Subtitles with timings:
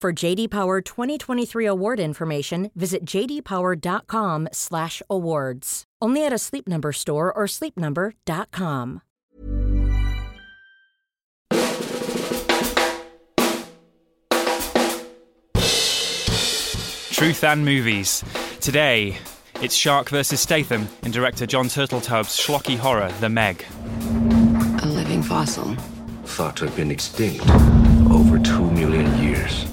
[0.00, 5.84] For JD Power 2023 award information, visit jdpower.com/awards.
[6.00, 9.02] Only at a Sleep Number store or sleepnumber.com.
[17.12, 18.24] Truth and movies.
[18.62, 19.18] Today,
[19.60, 23.66] it's Shark versus Statham in director John Turteltaub's schlocky horror, The Meg.
[24.82, 25.76] A living fossil.
[26.24, 27.46] Thought to have been extinct
[28.10, 29.66] over two million years.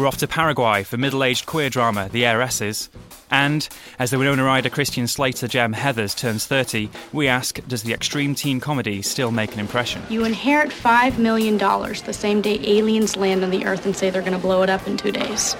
[0.00, 2.88] We're off to Paraguay for middle aged queer drama, The Heiresses.
[3.30, 7.92] And as the Winona Ryder Christian Slater gem Heathers turns 30, we ask Does the
[7.92, 10.02] extreme teen comedy still make an impression?
[10.08, 14.22] You inherit $5 million the same day aliens land on the Earth and say they're
[14.22, 15.52] going to blow it up in two days.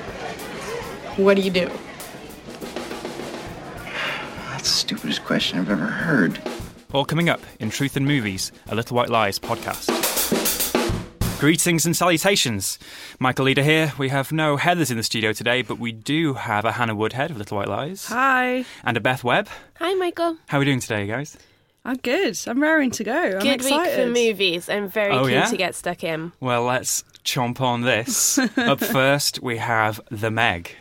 [1.16, 1.70] What do you do?
[4.52, 6.40] That's the stupidest question I've ever heard.
[6.94, 9.99] All coming up in Truth and Movies, a Little White Lies podcast.
[11.40, 12.78] Greetings and salutations.
[13.18, 13.94] Michael Leader here.
[13.96, 17.30] We have no Heathers in the studio today, but we do have a Hannah Woodhead
[17.30, 18.04] of Little White Lies.
[18.08, 18.66] Hi.
[18.84, 19.48] And a Beth Webb.
[19.78, 20.36] Hi, Michael.
[20.48, 21.38] How are we doing today, guys?
[21.82, 22.38] I'm good.
[22.46, 23.16] I'm raring to go.
[23.18, 23.86] I'm Good excited.
[23.86, 24.68] week for movies.
[24.68, 25.46] I'm very Oh, keen yeah?
[25.46, 26.32] to get stuck in.
[26.40, 28.38] Well, let's chomp on this.
[28.58, 30.76] Up first, we have The Meg.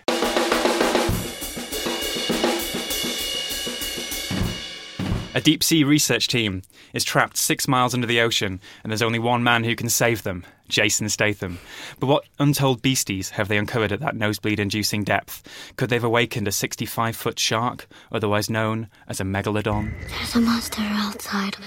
[5.35, 9.19] A deep sea research team is trapped six miles under the ocean, and there's only
[9.19, 11.59] one man who can save them Jason Statham.
[12.00, 15.47] But what untold beasties have they uncovered at that nosebleed inducing depth?
[15.75, 19.94] Could they have awakened a 65 foot shark, otherwise known as a megalodon?
[20.09, 21.57] There's a monster outside.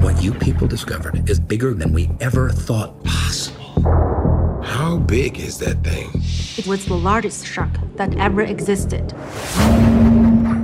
[0.00, 4.60] What you people discovered is bigger than we ever thought possible.
[4.64, 6.10] How big is that thing?
[6.56, 9.14] It was the largest shark that ever existed.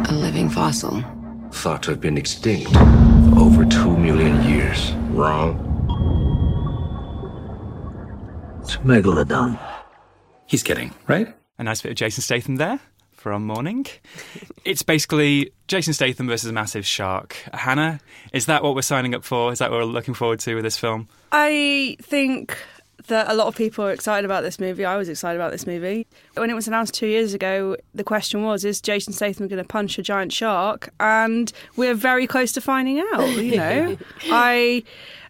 [0.09, 1.03] A living fossil.
[1.51, 2.75] Thought to have been extinct
[3.37, 4.93] over two million years.
[5.11, 5.63] Wrong.
[8.63, 9.59] It's a megalodon.
[10.47, 11.35] He's kidding, right?
[11.59, 12.79] A nice bit of Jason Statham there
[13.13, 13.87] from Morning.
[14.65, 17.37] It's basically Jason Statham versus a massive shark.
[17.55, 18.01] Hannah,
[18.33, 19.53] is that what we're signing up for?
[19.53, 21.09] Is that what we're looking forward to with this film?
[21.31, 22.59] I think
[23.09, 24.85] that a lot of people are excited about this movie.
[24.85, 26.07] I was excited about this movie.
[26.35, 29.69] When it was announced two years ago, the question was, is Jason Statham going to
[29.69, 30.91] punch a giant shark?
[30.99, 33.97] And we're very close to finding out, you know.
[34.25, 34.83] I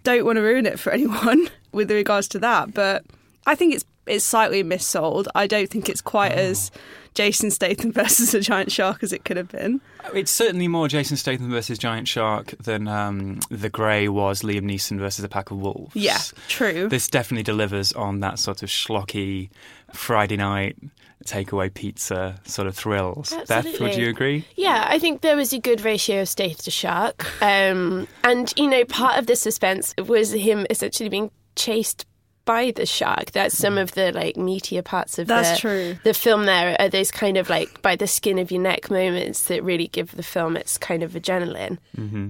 [0.04, 3.04] don't want to ruin it for anyone with regards to that, but
[3.46, 5.26] I think it's it's slightly missold.
[5.34, 6.36] I don't think it's quite oh.
[6.36, 6.70] as
[7.16, 9.80] Jason Statham versus a giant shark as it could have been.
[10.14, 14.98] It's certainly more Jason Statham versus Giant Shark than um, The Grey was Liam Neeson
[14.98, 15.96] versus a pack of wolves.
[15.96, 16.88] Yeah, true.
[16.88, 19.48] This definitely delivers on that sort of schlocky
[19.92, 20.76] Friday night
[21.24, 23.34] takeaway pizza sort of thrills.
[23.48, 24.44] Beth, would you agree?
[24.54, 27.42] Yeah, I think there was a good ratio of Statham to Shark.
[27.42, 32.06] Um, and, you know, part of the suspense was him essentially being chased
[32.46, 33.32] by the shark.
[33.32, 35.98] That's some of the like meatier parts of That's the, true.
[36.04, 39.42] the film there are those kind of like by the skin of your neck moments
[39.48, 41.76] that really give the film its kind of adrenaline.
[41.94, 42.28] hmm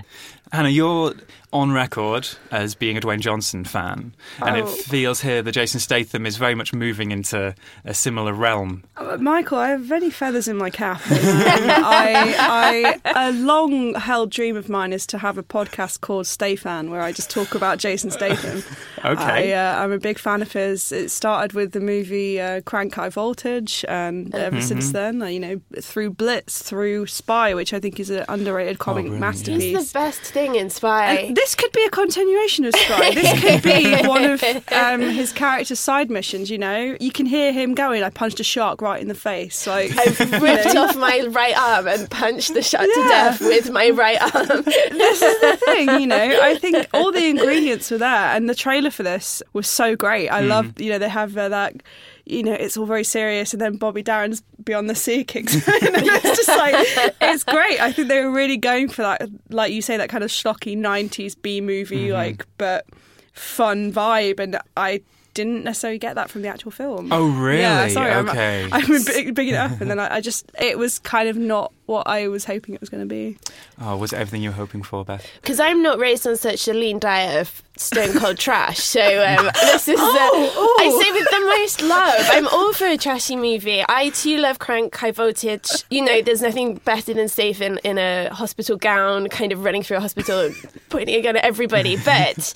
[0.52, 1.12] Hannah, you're
[1.52, 4.14] on record as being a Dwayne Johnson fan,
[4.44, 4.66] and Oh.
[4.66, 7.54] it feels here that Jason Statham is very much moving into
[7.84, 8.84] a similar realm.
[8.97, 11.00] Uh, Michael, I have many feathers in my cap.
[11.10, 16.00] and, um, I, I, a long held dream of mine is to have a podcast
[16.00, 18.62] called Stay Fan, where I just talk about Jason Statham.
[19.04, 19.54] Okay.
[19.54, 20.91] I, uh, I'm a big fan of his.
[20.91, 24.92] It started with the movie uh, Crank High Voltage, and ever since Mhm.
[24.92, 29.03] then, uh, you know, through Blitz, through Spy, which I think is an underrated comic
[29.04, 29.62] brilliant, masterpiece.
[29.62, 31.15] He's the best thing in Spy.
[31.15, 33.15] And this could be a continuation of Spy.
[33.15, 36.50] This could be one of um, his character's side missions.
[36.50, 39.66] You know, you can hear him going, "I punched a shark right in the face."
[39.66, 43.88] Like I've ripped off my right arm and punched the shark to death with my
[43.91, 44.62] right arm.
[44.65, 46.38] this is the thing, you know.
[46.42, 50.28] I think all the ingredients were there, and the trailer for this was so great.
[50.28, 50.48] I Mm.
[50.48, 51.83] love, you know, they have uh, that.
[52.28, 55.62] You know, it's all very serious, and then Bobby Darin's beyond the sea kicks in,
[55.94, 56.74] and it's just like
[57.20, 57.80] it's great.
[57.80, 60.76] I think they were really going for that, like you say, that kind of schlocky
[60.76, 62.14] '90s B movie, Mm-hmm.
[62.14, 62.84] like but
[63.32, 65.02] fun vibe, and I
[65.34, 67.12] didn't necessarily get that from the actual film.
[67.12, 67.60] Oh, really?
[67.60, 68.28] Yeah, sorry, I'm-
[68.72, 71.72] I'm, big, big it up, and then I, I just it was kind of not
[71.86, 73.38] what I was hoping it was going to be.
[73.80, 75.27] Oh, was it everything you were hoping for, Beth?
[75.41, 78.80] Because I'm not raised on such a lean diet of stone cold trash.
[78.80, 82.27] So um, this is, uh, I say with the most love.
[82.30, 83.84] I'm all for a trashy movie.
[83.88, 85.68] I too love Crank, High Voltage.
[85.91, 89.98] You know, there's nothing better than Stephen in a hospital gown, kind of running through
[89.98, 90.50] a hospital,
[90.88, 91.97] pointing a gun at everybody.
[92.06, 92.54] But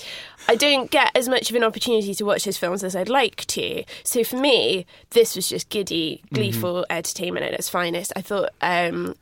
[0.49, 3.45] I don't get as much of an opportunity to watch those films as I'd like
[3.47, 3.85] to.
[4.05, 8.13] So for me, this was just giddy, gleeful entertainment at its finest.
[8.17, 8.51] I thought.
[8.61, 9.17] Um,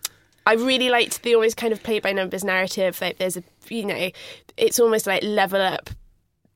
[0.48, 2.98] I really liked the always kind of play by numbers narrative.
[3.02, 4.10] Like there's a, you know,
[4.56, 5.90] it's almost like level up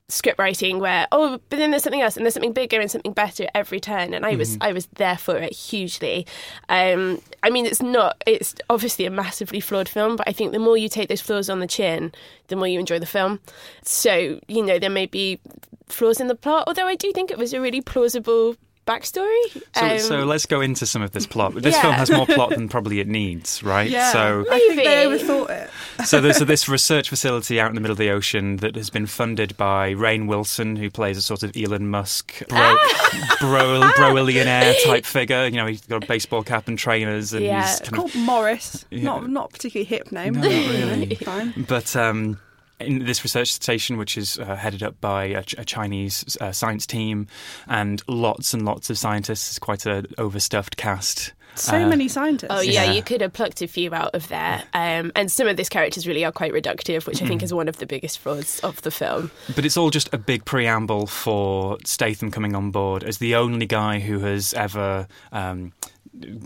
[0.08, 3.12] script writing where oh, but then there's something else and there's something bigger and something
[3.12, 4.14] better at every turn.
[4.14, 6.26] And I was I was there for it hugely.
[6.70, 8.16] Um, I mean, it's not.
[8.26, 11.50] It's obviously a massively flawed film, but I think the more you take those flaws
[11.50, 12.12] on the chin,
[12.48, 13.40] the more you enjoy the film.
[13.82, 15.38] So you know there may be
[15.86, 18.56] flaws in the plot, although I do think it was a really plausible
[18.86, 19.62] backstory.
[19.74, 21.54] So, Um, so let's go into some of this plot.
[21.54, 21.82] This yeah.
[21.82, 23.88] film has more plot than probably it needs, right?
[23.88, 25.22] Yeah, So, I think they Maybe.
[25.22, 25.70] overthought it.
[26.06, 29.06] so there's this research facility out in the middle of the ocean that has been
[29.06, 33.36] funded by Rainn Wilson, who plays a sort of Elon Musk bro, Ah!
[33.40, 35.44] bro, broillionaire type figure.
[35.46, 37.62] You know, he's got a baseball cap and trainers, and Yeah.
[37.62, 38.84] he's It's kind of called Morris.
[38.90, 39.02] Yeah.
[39.04, 40.34] Not not particularly hip name.
[40.34, 41.14] No, but, not really.
[41.16, 41.64] Fine.
[41.68, 42.38] But um,
[42.84, 46.52] in this research station, which is uh, headed up by a, Ch- a Chinese uh,
[46.52, 47.26] science team
[47.68, 51.32] and lots and lots of scientists, it's quite an overstuffed cast.
[51.54, 52.48] So Uh, many scientists.
[52.50, 52.92] Oh yeah, Yeah.
[52.92, 56.06] you could have plucked a few out of there, um, and some of these characters
[56.06, 58.90] really are quite reductive, which I think is one of the biggest flaws of the
[58.90, 59.30] film.
[59.54, 63.66] But it's all just a big preamble for Statham coming on board as the only
[63.66, 65.74] guy who has ever um,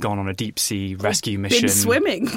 [0.00, 1.67] gone on a deep sea rescue mission.
[1.67, 2.27] Been swimming.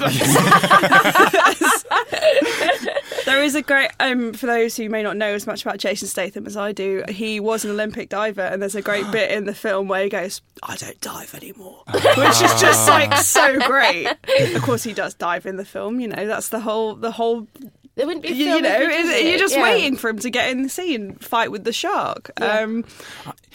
[3.30, 6.08] there is a great um, for those who may not know as much about Jason
[6.08, 7.04] Statham as I do.
[7.08, 10.08] He was an Olympic diver, and there's a great bit in the film where he
[10.08, 14.08] goes, "I don't dive anymore," which is just like so great.
[14.54, 16.00] Of course, he does dive in the film.
[16.00, 17.46] You know, that's the whole the whole.
[17.96, 19.62] There wouldn't be, You, you know, if it- you're just Yeah.
[19.64, 22.30] waiting for him to get in the sea and fight with the shark.
[22.40, 22.84] Um,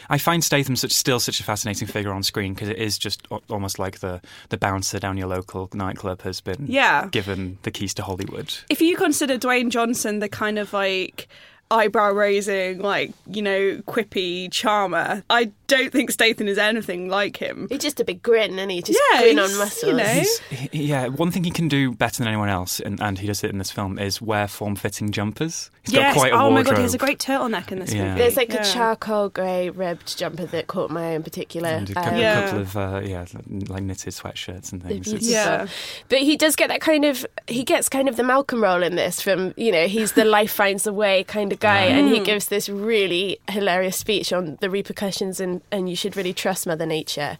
[0.09, 3.27] I find Statham such still such a fascinating figure on screen because it is just
[3.49, 7.07] almost like the, the bouncer down your local nightclub has been Yeah.
[7.11, 8.53] given the keys to Hollywood.
[8.69, 11.27] if you consider Dwayne Johnson the kind of like
[11.71, 17.67] eyebrow raising, like, you know, quippy charmer, I don't think Statham is anything like him.
[17.69, 19.83] He's just a big grin, and he just Yeah, grin on muscles.
[19.83, 20.23] you know.
[20.49, 23.43] He, yeah, one thing he can do better than anyone else, and, and he does
[23.43, 25.69] it in this film, is wear form-fitting jumpers.
[25.85, 26.13] He's yes.
[26.15, 28.09] got quite a oh my god, he has a great turtleneck in this Yeah.
[28.09, 28.19] movie.
[28.19, 28.61] There's like Yeah.
[28.61, 31.69] a charcoal grey ribbed jumper that caught my eye in particular.
[31.69, 32.41] and a couple, Um, Yeah.
[32.45, 33.25] couple of uh, yeah,
[33.67, 35.07] like knitted sweatshirts and things.
[35.07, 35.29] It's- beautiful.
[35.31, 35.67] Yeah.
[36.09, 38.95] But he does get that kind of he gets kind of the Malcolm role in
[38.95, 42.19] this from you know he's the life finds a way kind of guy and he
[42.19, 46.85] gives this really hilarious speech on the repercussions and and you should really trust Mother
[46.85, 47.37] Nature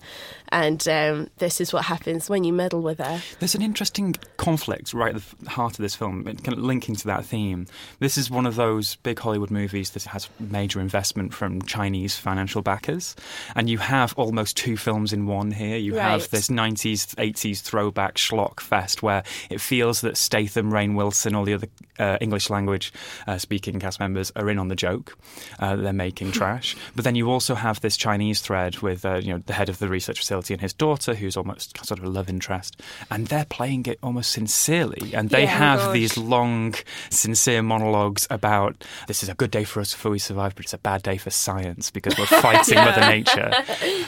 [0.50, 3.21] and um, this is what happens when you meddle with her.
[3.39, 7.07] There's an interesting conflict right at the heart of this film, kind of linking to
[7.07, 7.68] that theme.
[8.00, 12.62] This is one of those big Hollywood movies that has major investment from Chinese financial
[12.62, 13.15] backers,
[13.56, 15.77] and you have almost two films in one here.
[15.77, 21.36] You have this 90s, 80s throwback schlock fest where it feels that Statham, Rainn Wilson,
[21.36, 21.67] all the other
[22.00, 22.93] uh, English language
[23.27, 25.17] uh, speaking cast members are in on the joke.
[25.60, 29.34] Uh, they're making trash, but then you also have this Chinese thread with uh, you
[29.34, 32.10] know the head of the research facility and his daughter, who's almost sort of a
[32.10, 35.54] love interest, and they're playing it almost sincerely, and they Yeah.
[35.56, 35.94] Oh, have gosh.
[35.94, 36.75] these long,
[37.10, 40.74] sincere monologues about this is a good day for us for we survive, but it's
[40.74, 43.52] a bad day for science because we're fighting Mother Nature,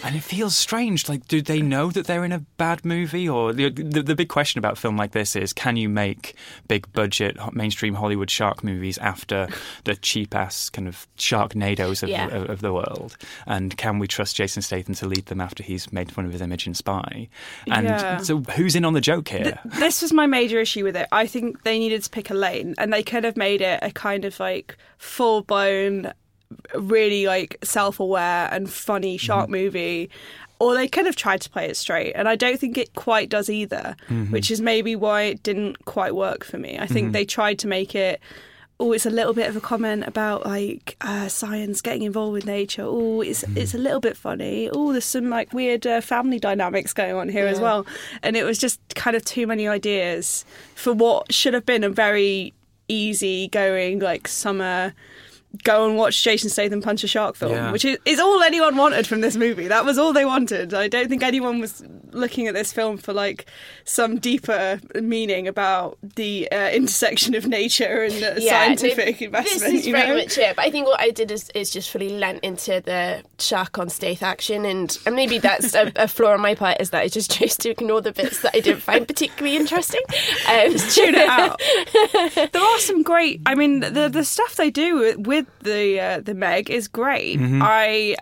[0.03, 1.08] and it feels strange.
[1.10, 4.29] Like, do they know that they're in a bad movie, or the, the, the big
[4.29, 6.36] question about film like this is, can you make
[6.67, 9.48] big budget mainstream Hollywood shark movies after
[9.86, 12.27] the cheap ass kind of Sharknadoes of, Yeah.
[12.27, 15.91] of, of the world, and can we trust Jason Statham to lead them after he's
[15.91, 17.29] made fun of his image in Spy?
[17.71, 18.17] And Yeah.
[18.17, 19.43] so, who's in on the joke here?
[19.43, 21.07] Th- this was my major issue with it.
[21.12, 23.91] I think they needed to pick a lane, and they could have made it a
[23.91, 26.12] kind of like full blown,
[26.75, 30.09] really like self aware and funny shark movie.
[30.59, 32.13] or they could have tried to play it straight.
[32.15, 34.31] And I don't think it quite does either, Mhm.
[34.31, 36.79] which is maybe why it didn't quite work for me.
[36.79, 37.12] I think Mhm.
[37.13, 38.19] they tried to make it.
[38.79, 42.46] Oh, it's a little bit of a comment about like uh, science getting involved with
[42.46, 42.84] nature.
[42.86, 44.69] Oh, it's it's a little bit funny.
[44.72, 47.88] Oh, there's some like weird uh, family dynamics going on here as well,
[48.22, 51.89] and it was just kind of too many ideas for what should have been a
[51.89, 52.53] very
[52.88, 54.93] easy going like summer
[55.63, 57.71] go and watch Jason Statham punch a shark film, Yeah.
[57.71, 59.67] which is, is all anyone wanted from this movie.
[59.67, 60.73] That was all they wanted.
[60.73, 63.45] I don't think anyone was looking at this film for like
[63.83, 69.61] some deeper meaning about the uh, intersection of nature and uh, scientific no, investment.
[69.61, 70.17] This is you very know?
[70.17, 70.55] much it.
[70.55, 73.89] But I think what I did is, is just fully lent into the shark on
[73.89, 77.07] Stath action, and, and maybe that's a, a flaw on my part is that I
[77.07, 80.01] just chose to ignore the bits that I didn't find particularly interesting.
[80.47, 81.59] Um, Just tune it out.
[82.51, 83.41] there are some great.
[83.45, 87.39] I mean, the the stuff they do with, with the uh, the Meg is great.
[87.39, 87.61] Mhm.
[87.63, 88.15] I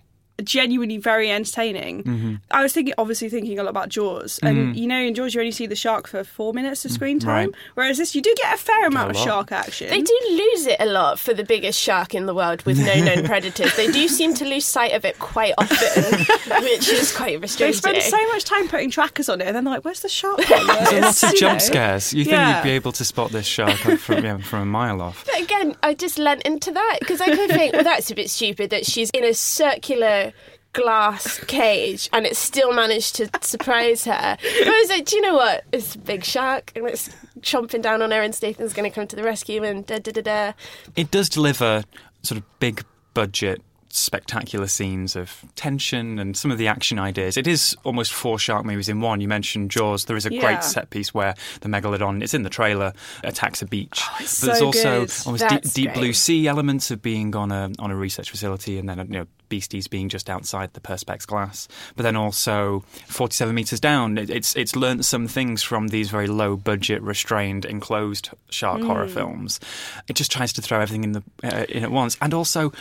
[0.43, 2.03] genuinely very entertaining.
[2.03, 2.39] Mhm.
[2.51, 4.77] I was thinking, obviously, thinking a lot about Jaws, and Mhm.
[4.77, 7.47] you know, in Jaws you only see the shark for four minutes of screen time,
[7.51, 7.55] right.
[7.75, 9.89] whereas this you do get a fair amount of shark action.
[9.89, 12.95] They do lose it a lot for the biggest shark in the world with no
[12.95, 13.73] known predators.
[13.75, 16.25] They do seem to lose sight of it quite often,
[16.63, 19.75] which is quite They spend so much time putting trackers on it, and then they're
[19.75, 22.13] like, "Where's the shark?" There's a lot of jump scares.
[22.13, 22.57] You think Yeah.
[22.57, 25.23] you'd be able to spot this shark from, yeah, from a mile off.
[25.25, 28.29] But again, I just lent into that because I could think, well, that's a bit
[28.29, 30.33] stupid that she's in a circular
[30.75, 34.37] glass cage and it still managed to surprise her.
[34.41, 35.63] But I was like, do you know what?
[35.71, 37.09] It's a big shark and it's
[37.41, 40.11] chomping down on her and Statham's going to come to the rescue and da da
[40.11, 40.53] da da.
[40.95, 41.83] It does deliver
[42.21, 47.37] sort of big budget, spectacular scenes of tension and some of the action ideas.
[47.37, 49.21] It is almost four shark movies in one.
[49.21, 50.05] You mentioned Jaws.
[50.05, 50.41] There is a Yeah.
[50.41, 52.91] great set piece where the megalodon, it's in the trailer,
[53.23, 54.01] attacks a beach.
[54.03, 55.13] Oh, it's but there's so also good.
[55.25, 58.89] almost deep, deep blue sea elements of being on a on a research facility, and
[58.89, 61.67] then you know beasties being just outside the perspex glass.
[61.95, 66.27] But then also 47 meters down, it, it's it's learnt some things from these very
[66.27, 69.59] low budget, restrained, enclosed shark horror films.
[70.07, 72.71] It just tries to throw everything in the uh, in at once, and also.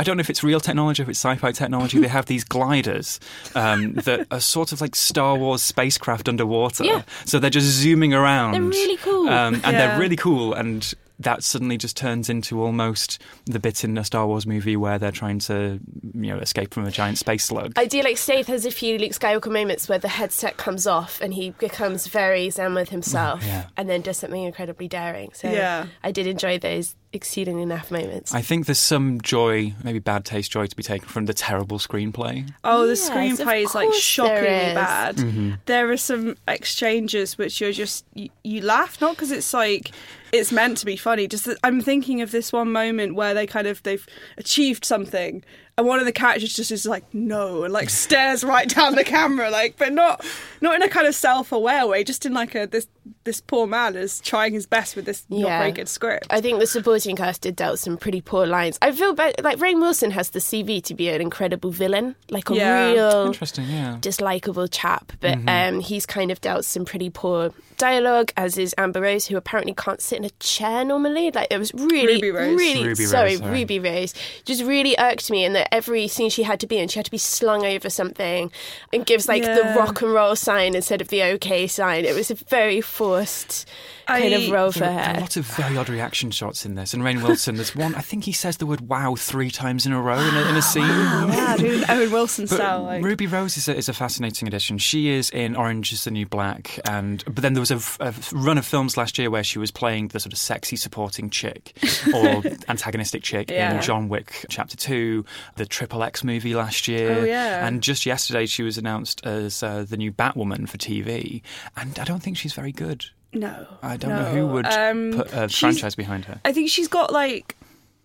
[0.00, 1.98] I don't know if it's real technology, if it's sci-fi technology.
[1.98, 3.18] they have these gliders
[3.56, 6.84] um, that are sort of like Star Wars spacecraft underwater.
[6.84, 7.02] Yeah.
[7.24, 8.52] So they're just zooming around.
[8.52, 9.28] They're really cool.
[9.28, 9.70] Um, and Yeah.
[9.72, 10.54] they're really cool.
[10.54, 14.98] And that suddenly just turns into almost the bit in a Star Wars movie where
[14.98, 15.80] they're trying to,
[16.14, 17.72] you know, escape from a giant space slug.
[17.76, 21.20] I do like Stath has a few Luke Skywalker moments where the headset comes off
[21.20, 23.66] and he becomes very zen with himself Yeah.
[23.76, 25.30] and then does something incredibly daring.
[25.34, 25.86] So Yeah.
[26.04, 28.34] I did enjoy those exceedingly enough moments.
[28.34, 31.78] I think there's some joy, maybe bad taste joy, to be taken from the terrible
[31.78, 32.48] screenplay.
[32.64, 34.74] Oh, the Yes, screenplay is like shockingly there is.
[34.74, 35.16] bad.
[35.16, 35.52] Mm-hmm.
[35.66, 39.90] There are some exchanges which you're just you, you laugh not because it's like
[40.32, 41.26] it's meant to be funny.
[41.26, 45.42] Just I'm thinking of this one moment where they kind of they've achieved something,
[45.78, 49.04] and one of the characters just is like no, and like stares right down the
[49.04, 50.22] camera, like but not
[50.60, 52.86] not in a kind of self-aware way, just in like a this
[53.24, 56.26] this poor man is trying his best with this not very good script.
[56.28, 58.78] I think the supporting cast did dealt some pretty poor lines.
[58.82, 62.50] I feel bad, like Rainn Wilson has the CV to be an incredible villain, like
[62.50, 62.92] a Yeah.
[62.92, 63.96] real Interesting, yeah.
[64.00, 65.12] dislikable chap.
[65.20, 65.48] But Mm-hmm.
[65.76, 69.74] um, he's kind of dealt some pretty poor dialogue, as is Amber Rose, who apparently
[69.74, 71.30] can't sit in a chair normally.
[71.30, 72.56] Like it was really, Ruby Rose.
[72.58, 73.52] really Ruby sorry, Rose, sorry.
[73.60, 75.44] Ruby Rose, just really irked me.
[75.44, 77.88] And that every scene she had to be in, she had to be slung over
[77.88, 78.50] something,
[78.92, 82.04] and gives like the rock and roll sign instead of the OK sign.
[82.04, 83.66] It was a very forced
[84.06, 86.74] kind I- of role for There, there a lot of very odd reaction shots in
[86.74, 86.94] this.
[86.94, 89.92] And Rainn Wilson, there's one, I think he says the word wow three times in
[89.92, 90.82] a row in a, in a scene.
[90.82, 92.82] yeah, doing Owen Wilson style.
[92.84, 93.04] Like.
[93.04, 94.78] Ruby Rose is a, is a fascinating addition.
[94.78, 97.98] She is in Orange is the New Black, and but then there was a, f-
[98.00, 100.76] a f- run of films last year where she was playing the sort of sexy
[100.76, 101.72] supporting chick
[102.14, 103.76] or antagonistic chick Yeah.
[103.76, 105.24] in John Wick Chapter Two,
[105.56, 107.66] the Triple X movie last year, Oh, yeah.
[107.66, 111.42] and just yesterday she was announced as uh, the new Batwoman for TV,
[111.76, 113.04] and I don't think she's very good.
[113.32, 114.22] No, I don't no.
[114.22, 116.40] know who would Um, put a franchise behind her.
[116.44, 117.56] I think she's got like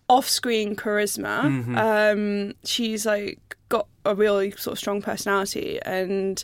[0.10, 1.41] off-screen charisma.
[1.43, 1.77] Mm-hmm.
[1.77, 3.39] Um, she's like
[3.70, 6.43] got a really sort of strong personality, and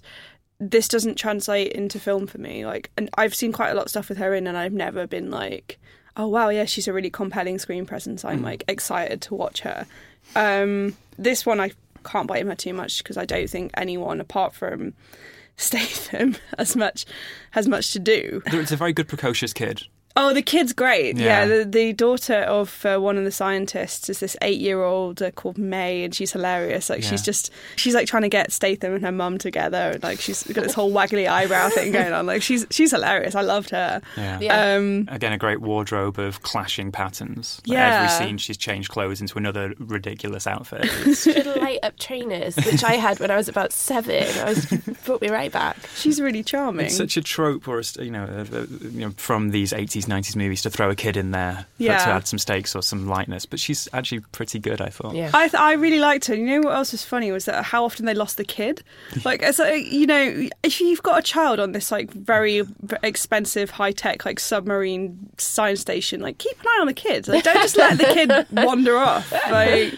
[0.60, 2.66] this doesn't translate into film for me.
[2.66, 5.08] Like, and I've seen quite a lot of stuff with her in, and I've never
[5.08, 5.80] been like,
[6.18, 8.24] oh wow, yeah, she's a really compelling screen presence.
[8.24, 8.30] Mm.
[8.30, 9.88] I'm like excited to watch her.
[10.36, 11.72] Um, this one I
[12.04, 14.94] can't blame her too much because I don't think anyone apart from
[15.58, 17.06] Statham as much
[17.51, 18.42] has much to do.
[18.48, 19.84] It's a very good precocious kid.
[20.16, 21.16] Oh, the kid's great.
[21.18, 21.46] Yeah, Yeah.
[21.60, 26.04] the, the daughter of uh, one of the scientists is this eight-year-old uh, called May,
[26.04, 26.89] and she's hilarious.
[26.89, 27.10] Like Yeah.
[27.10, 29.92] she's just she's like trying to get Statham and her mum together.
[29.94, 32.25] And, like she's got this whole waggly eyebrow thing going on.
[32.25, 33.36] Like she's she's hilarious.
[33.36, 34.01] I loved her.
[34.18, 34.75] Yeah.
[34.75, 37.62] Um, Again, a great wardrobe of clashing patterns.
[37.66, 38.04] Like, Yeah.
[38.10, 40.84] Every scene, she's changed clothes into another ridiculous outfit.
[41.25, 44.24] Little light up trainers, which I had when I was about seven.
[44.39, 44.66] I was
[45.06, 45.78] brought me right back.
[45.96, 46.88] She's really charming.
[46.88, 50.08] It's such a trope, or a, you know, uh, uh, you know, from these eighties,
[50.08, 51.98] nineties movies to throw a kid in there Yeah.
[51.98, 53.46] to add some stakes or some lightness.
[53.46, 55.13] But she's actually pretty good, I thought.
[55.13, 55.32] Yeah.
[55.34, 56.36] I th- I really liked her.
[56.36, 58.82] You know what else was funny was that how often they lost the kid.
[59.25, 62.63] Like it's like you know if you've got a child on this like very
[63.03, 67.27] expensive high tech like submarine science station, like keep an eye on the kid.
[67.27, 69.32] Like don't just let the kid wander off.
[69.51, 69.94] Like.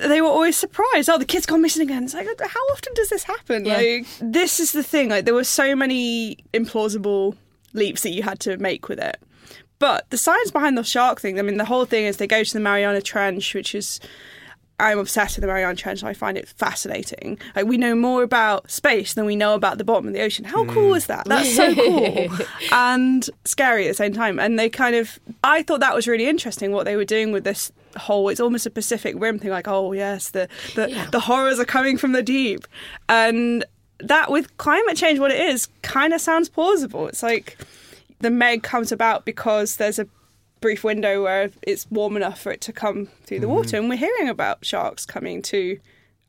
[0.00, 1.08] They were always surprised.
[1.08, 2.02] Oh, the kid's gone missing again.
[2.02, 3.64] It's like, how often does this happen?
[3.64, 3.76] Yeah.
[3.76, 5.08] Like, this is the thing.
[5.08, 7.36] Like, there were so many implausible
[7.74, 9.16] leaps that you had to make with it.
[9.78, 12.44] But the science behind the shark thing, I mean, the whole thing is they go
[12.44, 14.00] to the Mariana Trench, which is.
[14.80, 16.02] I'm obsessed with the Mariana Trench.
[16.02, 17.38] I find it fascinating.
[17.54, 20.44] Like we know more about space than we know about the bottom of the ocean.
[20.44, 20.96] How cool hmm.
[20.96, 21.26] is that?
[21.26, 22.28] That's so cool
[22.72, 24.40] and scary at the same time.
[24.40, 27.44] And they kind of, I thought that was really interesting what they were doing with
[27.44, 28.28] this whole.
[28.28, 29.50] It's almost a Pacific Rim thing.
[29.50, 32.66] Like, oh yes, the the, the horrors are coming from the deep,
[33.08, 33.64] and
[34.00, 37.08] that with climate change, what it is, kind of sounds plausible.
[37.08, 37.58] It's like
[38.24, 40.08] the Meg comes about because there's a
[40.60, 43.96] brief window where it's warm enough for it to come through the water, and we're
[43.96, 45.78] hearing about sharks coming to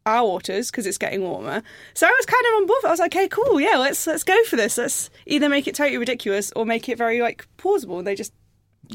[0.06, 1.64] our waters because it's getting warmer.
[1.96, 2.80] So I was kind of on board.
[2.86, 4.78] I was like, okay, cool, yeah, let's let's go for this.
[4.78, 7.98] Let's either make it totally ridiculous or make it very like plausible.
[7.98, 8.34] And they just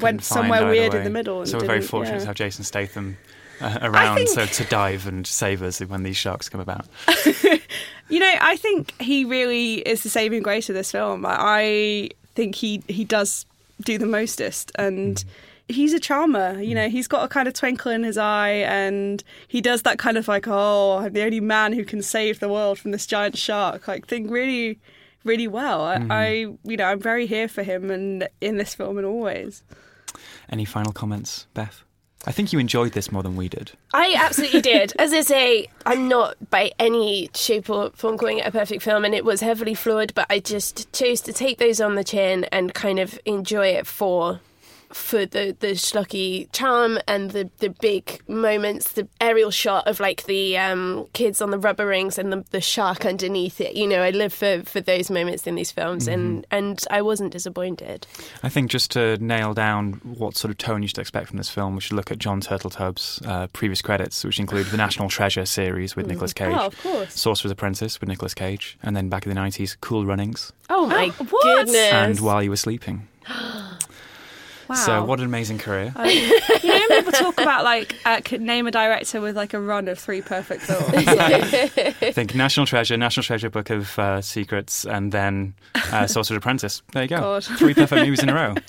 [0.01, 0.99] went Couldn't find somewhere weird way.
[1.01, 1.41] in the middle.
[1.41, 2.21] And So we're very fortunate yeah.
[2.21, 3.17] to have Jason Statham
[3.61, 6.87] uh, around think- so to dive and save us when these sharks come about.
[8.09, 11.25] You know, I think he really is the saving grace of this film.
[11.25, 13.45] I- I think he he does
[13.83, 15.23] do the mostest, and
[15.69, 16.61] he's a charmer.
[16.61, 19.99] You know, he's got a kind of twinkle in his eye, and he does that
[19.99, 23.07] kind of like, oh, I'm the only man who can save the world from this
[23.07, 24.79] giant shark, like thing really,
[25.25, 25.81] really well.
[25.85, 26.11] I, Mhm.
[26.11, 26.29] I
[26.71, 29.63] you know, I'm very here for him, and in this film and always.
[30.49, 31.85] Any final comments, Beth?
[32.27, 33.73] I think you enjoyed this more than we did.
[33.95, 34.93] I absolutely did.
[34.99, 39.05] As I say, I'm not by any shape or form calling it a perfect film,
[39.05, 40.15] and it was heavily flawed.
[40.15, 43.87] But I just chose to take those on the chin and kind of enjoy it
[43.87, 44.41] for
[44.93, 50.25] for the the schlocky charm and the the big moments, the aerial shot of like
[50.25, 53.75] the um, kids on the rubber rings and the, the shark underneath it.
[53.77, 57.33] You know, I live for for those moments in these films, and and I wasn't
[57.33, 58.07] disappointed.
[58.43, 61.51] I think just to nail down what sort of tone you should expect from this
[61.51, 65.47] film, we should look at John Turteltaub's uh, previous credits, which include the National Treasure
[65.47, 67.15] series with Nicolas Cage, Oh, of course.
[67.21, 71.09] Sorcerer's Apprentice with Nicolas Cage, and then back in the 90s, Cool Runnings, Oh my
[71.31, 71.43] what?
[71.43, 71.77] goodness!
[71.93, 73.07] and While You Were Sleeping.
[74.71, 74.77] Wow.
[74.77, 75.93] So, what an amazing career.
[75.97, 79.89] Uh, you know, people talk about like uh, name a director with like a run
[79.89, 80.93] of three perfect films.
[80.95, 86.83] I think National Treasure, National Treasure Book of uh, Secrets, and then uh, Sorcerer's Apprentice.
[86.93, 87.19] There you go.
[87.19, 87.45] God.
[87.45, 88.55] Three perfect movies in a row.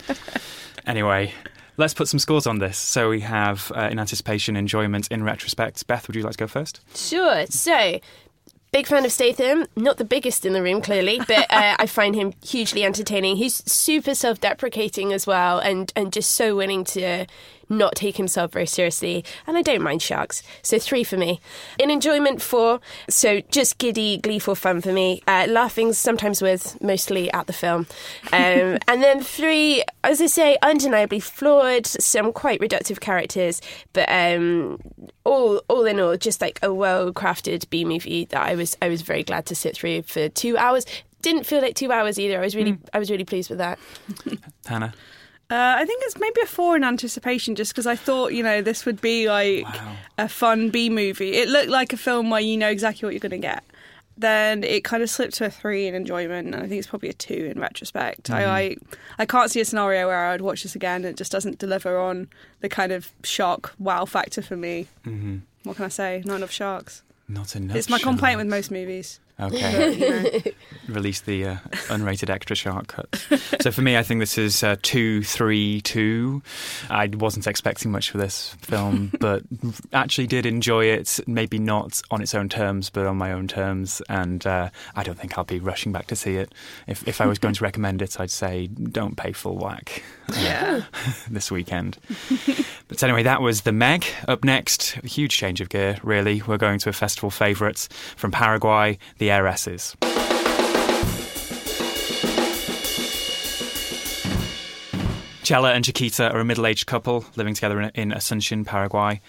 [0.87, 1.31] Anyway,
[1.77, 2.75] let's put some scores on this.
[2.75, 5.85] So we have uh, in anticipation, enjoyment, in retrospect.
[5.85, 6.81] Beth, would you like to go first?
[6.95, 7.45] Sure.
[7.45, 7.99] So,
[8.71, 9.65] big fan of Statham.
[9.75, 13.37] Not the biggest in the room, clearly, but uh, I find him hugely entertaining.
[13.37, 17.25] He's super self-deprecating as well, and and just so willing to
[17.71, 19.25] not take himself very seriously.
[19.47, 20.43] And I don't mind sharks.
[20.61, 21.39] So three for me.
[21.79, 22.79] In enjoyment, four.
[23.09, 25.23] So just giddy, gleeful fun for me.
[25.27, 27.87] Uh, laughing sometimes with, mostly at the film.
[28.31, 31.87] Um, and then three, as I say, undeniably flawed.
[31.87, 33.61] Some quite reductive characters,
[33.93, 34.79] but um,
[35.23, 38.89] all all in all, just like a well crafted B movie that I was I
[38.89, 40.85] was very glad to sit through for two hours.
[41.21, 42.39] Didn't feel like two hours either.
[42.39, 43.79] I was really I was really pleased with that.
[44.65, 44.93] Hannah?
[45.51, 48.61] Uh, I think it's maybe a four in anticipation, just because I thought you know
[48.61, 49.67] this would be like
[50.17, 51.33] a fun B movie.
[51.33, 53.63] It looked like a film where you know exactly what you're going to get.
[54.17, 57.09] Then it kind of slipped to a three in enjoyment, and I think it's probably
[57.09, 58.29] a two in retrospect.
[58.29, 58.75] I, I
[59.19, 61.03] I can't see a scenario where I would watch this again.
[61.03, 62.29] It just doesn't deliver on
[62.61, 64.87] the kind of shock wow factor for me.
[65.05, 65.39] Mm-hmm.
[65.63, 66.23] What can I say?
[66.25, 67.03] Not enough sharks.
[67.27, 67.75] Not enough.
[67.75, 69.19] It's my complaint with most movies.
[69.41, 69.71] Okay.
[70.23, 70.51] But, you know.
[70.93, 71.55] Release the uh,
[71.89, 73.07] unrated extra shark cut.
[73.61, 76.41] so for me, I think this is uh, two, three, two.
[76.89, 79.43] I wasn't expecting much for this film, but
[79.93, 81.19] actually did enjoy it.
[81.27, 84.01] Maybe not on its own terms, but on my own terms.
[84.09, 86.53] And uh, I don't think I'll be rushing back to see it.
[86.87, 90.03] If if I was going to recommend it, I'd say don't pay full whack.
[90.29, 90.81] uh, Yeah.
[91.29, 91.97] this weekend.
[92.91, 94.05] But anyway, that was the Meg.
[94.27, 95.97] Up next, a huge change of gear.
[96.03, 99.95] Really, we're going to a festival favourite from Paraguay, the Heiresses.
[105.41, 109.21] Chela and Chiquita are a middle aged couple living together in, Asuncion, Paraguay,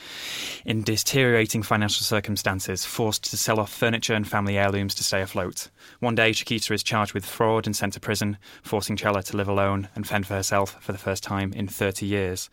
[0.65, 5.69] in deteriorating financial circumstances, forced to sell off furniture and family heirlooms to stay afloat.
[6.01, 9.49] One day, Chiquita is charged with fraud and sent to prison, forcing Chela to live
[9.49, 12.51] alone and fend for herself for the first time in 30 years.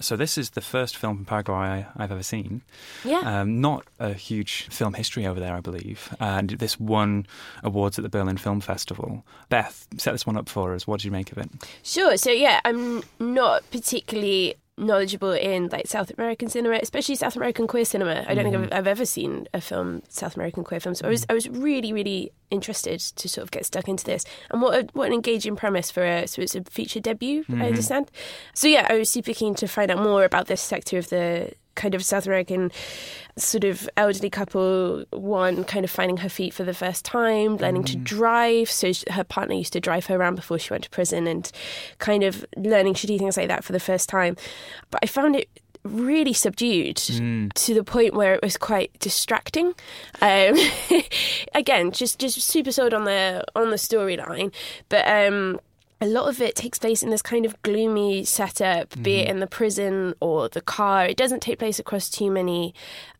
[0.00, 2.62] So, this is the first film from Paraguay I've ever seen.
[3.04, 3.20] Yeah.
[3.40, 6.14] Um, not a huge film history over there, I believe.
[6.20, 7.26] And this won
[7.62, 9.24] awards at the Berlin Film Festival.
[9.48, 10.86] Beth, set this one up for us.
[10.86, 11.50] What did you make of it?
[11.82, 12.16] Sure.
[12.16, 17.84] So yeah, I'm not particularly knowledgeable in like South American cinema, especially South American queer
[17.84, 18.24] cinema.
[18.26, 18.74] I don't think I've, mm-hmm.
[18.74, 20.94] I've ever seen a film South American queer film.
[20.94, 24.24] So I was I was really really interested to sort of get stuck into this.
[24.50, 27.44] And what a, what an engaging premise for a so it's a feature debut.
[27.48, 27.62] I mm-hmm.
[27.62, 28.10] understand.
[28.54, 31.52] So yeah, I was super keen to find out more about this sector of the
[31.74, 32.70] kind of South American
[33.36, 37.84] sort of elderly couple, one kind of finding her feet for the first time, learning
[37.84, 38.70] to drive.
[38.70, 41.50] So her partner used to drive her around before she went to prison and
[41.98, 44.36] kind of learning to do things like that for the first time.
[44.90, 45.48] But I found it
[45.84, 47.00] really subdued
[47.54, 49.74] to the point where it was quite distracting.
[50.20, 50.56] Um,
[51.54, 54.52] again, just just super sold on the on the storyline,
[54.88, 55.60] but um,
[56.02, 59.38] a lot of it takes place in this kind of gloomy setup, be it in
[59.38, 61.06] the prison or the car.
[61.06, 62.74] It doesn't take place across too many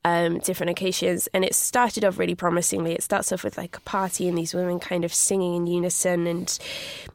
[0.05, 2.93] um, different occasions, and it started off really promisingly.
[2.93, 6.27] It starts off with like a party and these women kind of singing in unison,
[6.27, 6.59] and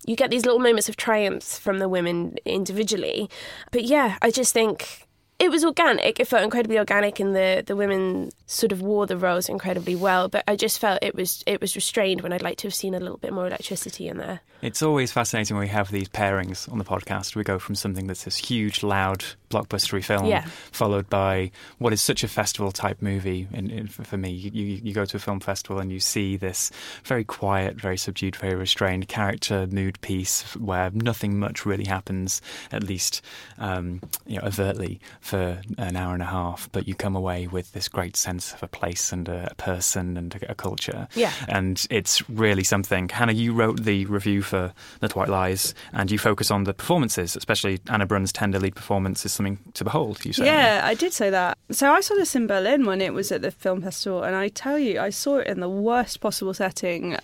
[0.06, 3.30] you get these little moments of triumph from the women individually.
[3.72, 5.07] But yeah, I just think
[5.40, 6.20] it was organic.
[6.20, 10.28] It felt incredibly organic, and the the women sort of wore the roles incredibly well.
[10.30, 12.94] But I just felt it was it was restrained when I'd like to have seen
[12.94, 14.42] a little bit more electricity in there.
[14.60, 17.36] It's always fascinating when we have these pairings on the podcast.
[17.36, 20.46] We go from something that's this huge, loud, blockbustery film, Yeah.
[20.72, 23.48] followed by what is such a festival type movie.
[23.54, 26.38] In, in, for me, you, you you go to a film festival and you see
[26.38, 26.72] this
[27.04, 32.82] very quiet, very subdued, very restrained character mood piece where nothing much really happens, at
[32.82, 33.22] least
[33.60, 36.70] um, you know, overtly, for an hour and a half.
[36.72, 40.34] But you come away with this great sense of a place and a, person and
[40.36, 41.08] a, a culture.
[41.16, 41.34] Yeah.
[41.48, 43.10] and it's really something.
[43.10, 47.36] Hannah, you wrote the review for Little White Lies, and you focus on the performances,
[47.36, 50.24] especially Ana Brun's tender lead performance is something to behold.
[50.24, 51.58] You say, Yeah, I did say that.
[51.72, 54.48] So I saw this in Berlin when it was at the film festival, and I
[54.48, 57.18] tell you, I saw it in the worst possible setting.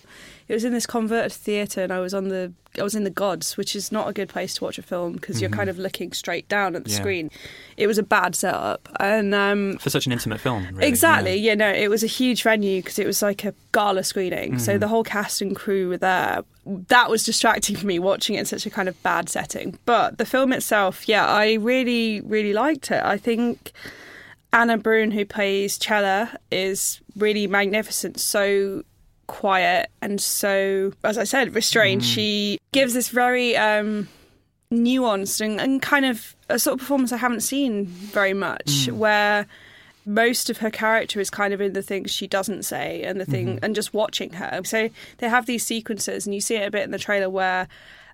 [0.46, 3.10] It was in this converted theatre, and I was on the I was in the
[3.10, 5.78] gods, which is not a good place to watch a film because you're kind of
[5.78, 6.96] looking straight down at the Yeah.
[6.96, 7.30] screen.
[7.76, 10.66] It was a bad setup, and um, for such an intimate film.
[10.72, 11.36] Really, Exactly.
[11.36, 11.50] yeah.
[11.52, 11.54] Yeah.
[11.54, 14.58] no, it was a huge venue because it was like a gala screening.
[14.58, 16.42] So the whole cast and crew were there.
[16.66, 19.78] That was distracting for me watching it in such a kind of bad setting.
[19.84, 23.02] But the film itself, yeah, I really, really liked it.
[23.04, 23.72] I think
[24.52, 28.18] Ana Brun, who plays Chela, is really magnificent.
[28.20, 28.82] So
[29.26, 32.02] quiet and so, as I said, restrained.
[32.02, 32.06] Hmm.
[32.06, 34.08] She gives this very um,
[34.72, 38.98] nuanced and, and kind of a sort of performance I haven't seen very much, hmm.
[38.98, 39.46] where
[40.06, 43.24] most of her character is kind of in the things she doesn't say and the
[43.24, 43.64] thing mm-hmm.
[43.64, 44.60] and just watching her.
[44.64, 47.68] So they have these sequences, and you see it a bit in the trailer where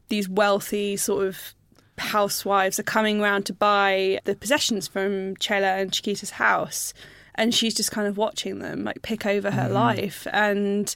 [0.09, 1.55] these wealthy sort of
[1.99, 6.95] housewives are coming round to buy the possessions from Chela and Chiquita's house,
[7.41, 9.73] and she's just kind of watching them like pick over her mm.
[9.73, 10.95] life, and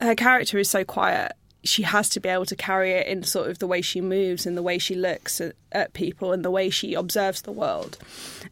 [0.00, 1.32] her character is so quiet.
[1.64, 4.46] She has to be able to carry it in sort of the way she moves
[4.46, 7.98] and the way she looks at, at people and the way she observes the world.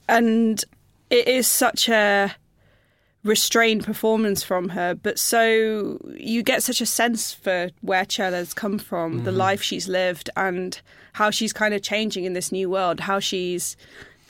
[0.06, 0.62] And
[1.08, 2.34] it is such a
[3.22, 8.78] restrained performance from her, but so you get such a sense for where Chela's come
[8.78, 9.38] from, the mm-hmm.
[9.38, 10.78] life she's lived, and
[11.14, 13.78] how she's kind of changing in this new world, how she's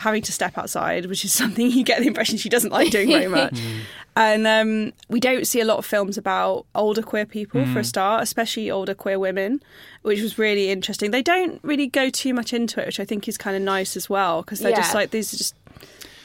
[0.05, 3.09] having to step outside, which is something you get the impression she doesn't like doing
[3.09, 3.61] very much.
[4.17, 7.85] And um, we don't see a lot of films about older queer people for a
[7.85, 9.61] start, especially older queer women,
[10.03, 11.11] which was really interesting.
[11.11, 13.97] They don't really go too much into it, which I think is kind of nice
[13.97, 15.57] as well, because they're just like these are just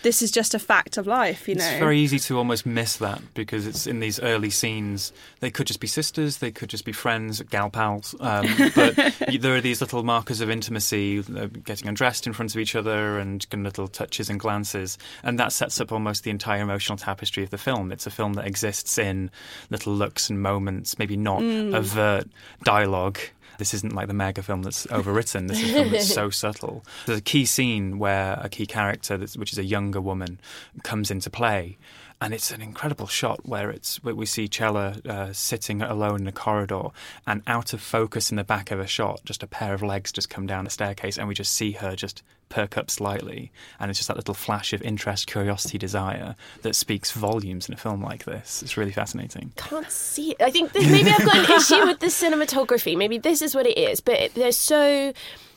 [0.01, 1.65] this is just a fact of life, you know.
[1.65, 5.11] It's very easy to almost miss that because it's in these early scenes.
[5.39, 8.15] They could just be sisters, they could just be friends, gal pals.
[8.19, 8.95] Um, but
[9.39, 13.19] there are these little markers of intimacy, uh, getting undressed in front of each other
[13.19, 14.97] and little touches and glances.
[15.23, 17.91] And that sets up almost the entire emotional tapestry of the film.
[17.91, 19.31] It's a film that exists in
[19.69, 22.27] little looks and moments, maybe not overt
[22.63, 23.19] dialogue.
[23.59, 25.47] This isn't like the mega film that's overwritten.
[25.47, 26.83] This is a film that's so subtle.
[27.05, 30.39] There's a key scene where a key character, that's, which is a younger woman,
[30.83, 31.77] comes into play.
[32.21, 36.27] And it's an incredible shot where it's where we see Chela uh, sitting alone in
[36.27, 36.89] a corridor,
[37.25, 40.11] and out of focus in the back of a shot, just a pair of legs
[40.11, 43.89] just come down the staircase, and we just see her just perk up slightly, and
[43.89, 48.03] it's just that little flash of interest, curiosity, desire that speaks volumes in a film
[48.03, 48.61] like this.
[48.63, 49.53] It's really fascinating.
[49.55, 50.41] Can't see it.
[50.41, 52.97] I think maybe I've got an issue with the cinematography.
[52.97, 54.01] Maybe this is what it is.
[54.01, 55.13] But they're so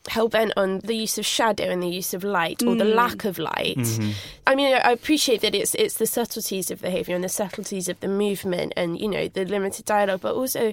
[0.09, 2.95] hell bent on the use of shadow and the use of light or the Mm.
[2.95, 3.77] lack of light.
[3.79, 4.15] Mhm.
[4.47, 7.89] I mean, I I appreciate that it's it's the subtleties of behaviour and the subtleties
[7.89, 10.73] of the movement and you know the limited dialogue, but also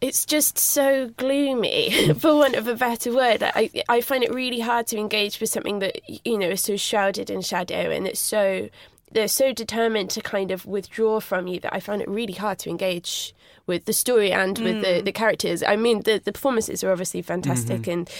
[0.00, 3.42] it's just so gloomy, for want of a better word.
[3.42, 6.76] I I find it really hard to engage with something that you know is so
[6.76, 8.68] shrouded in shadow and it's so
[9.12, 12.58] they're so determined to kind of withdraw from you that I find it really hard
[12.60, 13.33] to engage
[13.66, 15.04] with the story and with the, Mm.
[15.04, 15.62] the characters.
[15.62, 17.92] I mean, the the performances are obviously fantastic Mhm.
[17.92, 18.10] and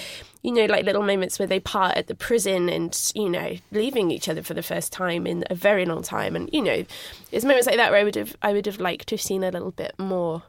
[0.42, 4.10] you know, like little moments where they part at the prison and, you know, leaving
[4.10, 6.36] each other for the first time in a very long time.
[6.36, 6.84] And, you know,
[7.32, 9.42] it's moments like that where I would have I would have liked to have seen
[9.42, 10.42] a little bit more,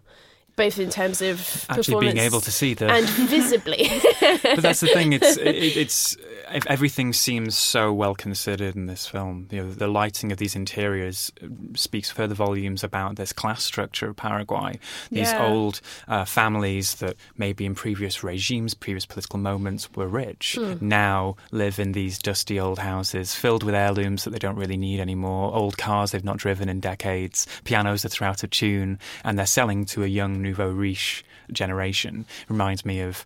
[0.56, 3.90] both in terms of Actually being able to see the and visibly.
[4.44, 5.14] but that's the thing.
[5.14, 6.18] It's it, it's
[6.54, 9.48] if everything seems so well considered in this film.
[9.52, 14.10] You know, the lighting of these interiors uh, speaks further volumes about this class structure
[14.10, 14.80] of Paraguay.
[15.12, 15.46] These Yeah.
[15.46, 20.76] old uh, families that maybe in previous regimes, previous political moments, were rich, Hmm.
[20.88, 25.00] now live in these dusty old houses filled with heirlooms that they don't really need
[25.00, 25.54] anymore.
[25.54, 27.48] Old cars they've not driven in decades.
[27.64, 32.26] Pianos that are out of tune, and they're selling to a young nouveau riche generation
[32.50, 33.24] reminds me of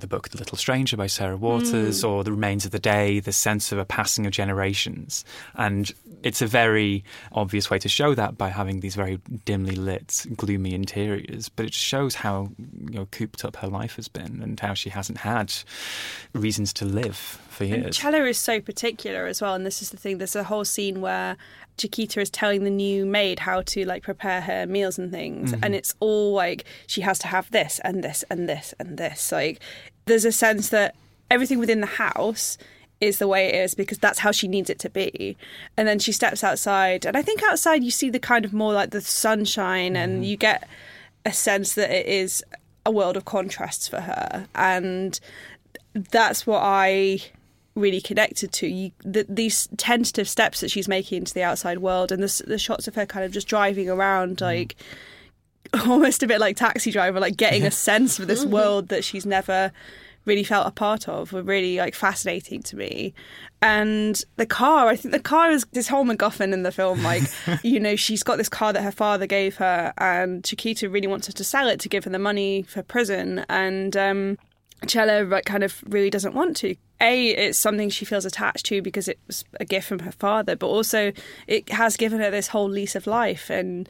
[0.00, 2.08] the book The Little Stranger by Sarah Waters Mm.
[2.08, 5.24] or The Remains of the Day, the sense of a passing of generations.
[5.54, 5.90] And
[6.22, 10.74] it's a very obvious way to show that by having these very dimly lit, gloomy
[10.74, 11.48] interiors.
[11.48, 14.90] But it shows how you know cooped up her life has been and how she
[14.90, 15.52] hasn't had
[16.34, 17.96] reasons to live for And years.
[17.96, 20.18] Chela is so particular as well, and this is the thing.
[20.18, 21.36] There's a whole scene where
[21.78, 25.60] Chiquita is telling the new maid how to like prepare her meals and things, Mhm.
[25.62, 29.32] and it's all like she has to have this and this and this and this.
[29.32, 29.60] Like
[30.06, 30.94] there's a sense that
[31.30, 32.58] everything within the house
[33.00, 35.36] is the way it is because that's how she needs it to be.
[35.76, 38.72] And then she steps outside, and I think outside you see the kind of more
[38.72, 40.68] like the sunshine, and you get
[41.24, 42.44] a sense that it is
[42.84, 45.18] a world of contrasts for her, and
[45.94, 47.22] that's what I
[47.74, 48.66] really connected to.
[48.66, 52.58] You, the, these tentative steps that she's making into the outside world, and the, the
[52.58, 54.76] shots of her kind of just driving around, like
[55.86, 59.26] almost a bit like Taxi Driver, like getting a sense for this world that she's
[59.26, 59.72] never
[60.24, 63.12] really felt a part of, were really like fascinating to me.
[63.60, 67.02] And the car, I think the car is this whole MacGuffin in the film.
[67.02, 67.22] Like,
[67.62, 71.26] you know, she's got this car that her father gave her, and Chiquita really wants
[71.26, 73.44] her to sell it to give her the money for prison.
[73.48, 74.38] And um,
[74.86, 76.76] Chela like, kind of really doesn't want to.
[77.02, 80.56] A, it's something she feels attached to because it was a gift from her father,
[80.56, 81.12] but also
[81.46, 83.88] it has given her this whole lease of life and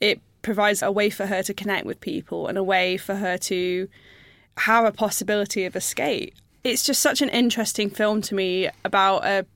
[0.00, 3.38] it provides a way for her to connect with people and a way for her
[3.38, 3.88] to
[4.58, 6.34] have a possibility of escape.
[6.64, 9.46] It's just such an interesting film to me about a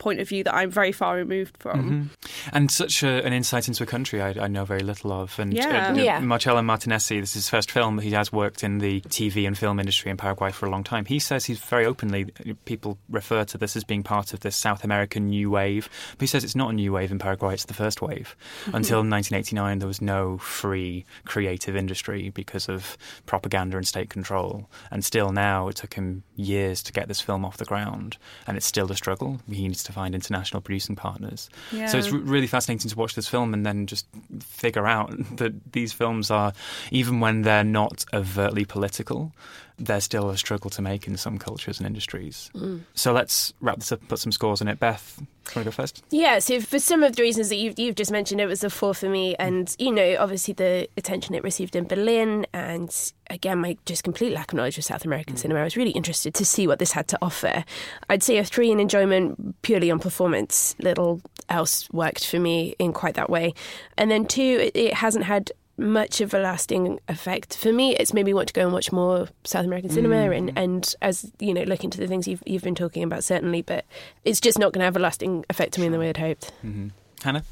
[0.00, 2.10] point of view that I'm very far removed from.
[2.18, 2.50] Mhm.
[2.52, 5.38] And such a, an insight into a country I, I know very little of.
[5.38, 5.92] And Yeah.
[5.92, 6.18] uh, Yeah.
[6.18, 7.98] Marcelo Martinessi, this is his first film.
[8.00, 11.04] He has worked in the TV and film industry in Paraguay for a long time.
[11.04, 12.32] He says he's very openly,
[12.64, 15.88] people refer to this as being part of this South American new wave.
[16.12, 18.34] But he says it's not a new wave in Paraguay, it's the first wave.
[18.66, 18.74] Mhm.
[18.74, 24.68] Until 1989, there was no free creative industry because of propaganda and state control.
[24.90, 28.16] And still now, it took him years to get this film off the ground.
[28.46, 29.40] And it's still a struggle.
[29.48, 31.50] He needs to find international producing partners.
[31.70, 32.14] So it's Yeah.
[32.16, 34.06] re- really fascinating to watch this film and then just
[34.40, 36.52] figure out that these films are,
[36.90, 39.32] even when they're not overtly political,
[39.80, 42.50] they're still a struggle to make in some cultures and industries.
[42.54, 42.82] Mm.
[42.94, 44.78] So let's wrap this up and put some scores on it.
[44.78, 46.04] Beth, do you want to go first?
[46.10, 48.70] Yeah, so for some of the reasons that you've, you've just mentioned, it was a
[48.70, 49.34] four for me.
[49.36, 52.94] And, you know, obviously the attention it received in Berlin and,
[53.30, 55.60] again, my just complete lack of knowledge of South American cinema.
[55.60, 57.64] I was really interested to see what this had to offer.
[58.10, 60.76] I'd say a three in enjoyment purely on performance.
[60.78, 63.54] Little else worked for me in quite that way.
[63.96, 67.96] And then two, it, it hasn't had much of a lasting effect for me.
[67.96, 70.36] It's made me want to go and watch more South American cinema, Mm.
[70.36, 73.62] and, and as you know, look into the things you've you've been talking about certainly.
[73.62, 73.84] But
[74.24, 76.16] it's just not going to have a lasting effect on me in the way I'd
[76.18, 76.52] hoped.
[76.64, 76.88] Mm-hmm.
[77.22, 77.44] Hannah?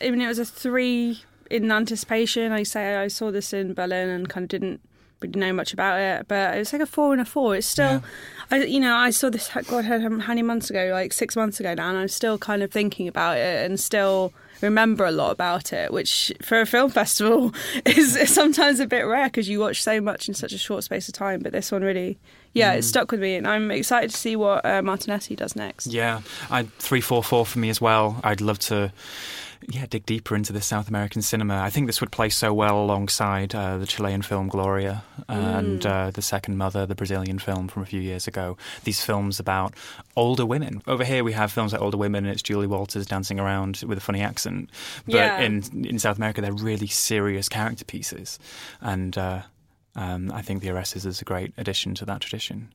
[0.00, 2.52] I mean, it was a three in anticipation.
[2.52, 4.80] I say I saw this in Berlin and kind of didn't
[5.20, 7.56] really know much about it, but it was like a four and a four.
[7.56, 8.02] It's still,
[8.50, 11.72] I you know, I saw this God how many months ago, like six months ago
[11.74, 15.72] now, and I'm still kind of thinking about it and still remember a lot about
[15.72, 17.54] it, which for a film festival
[17.86, 21.08] is, sometimes a bit rare because you watch so much in such a short space
[21.08, 21.40] of time.
[21.40, 22.18] But this one really,
[22.52, 22.84] yeah, it Mm.
[22.84, 25.88] stuck with me, and I'm excited to see what uh, Martinessi does next.
[25.88, 28.20] Yeah, I three four four for me as well.
[28.24, 28.92] I'd love to.
[29.68, 31.58] Yeah, dig deeper into the South American cinema.
[31.60, 35.86] I think this would play so well alongside uh, the Chilean film Gloria and Mm.
[35.86, 38.56] uh, the Second Mother, the Brazilian film from a few years ago.
[38.84, 39.74] These films about
[40.16, 40.82] older women.
[40.86, 43.98] Over here, we have films like Older Women, and it's Julie Walters dancing around with
[43.98, 44.70] a funny accent.
[45.06, 45.40] But Yeah.
[45.40, 48.38] in in South America, they're really serious character pieces,
[48.80, 49.42] and uh,
[49.96, 52.68] um, I think The Heiresses is a great addition to that tradition.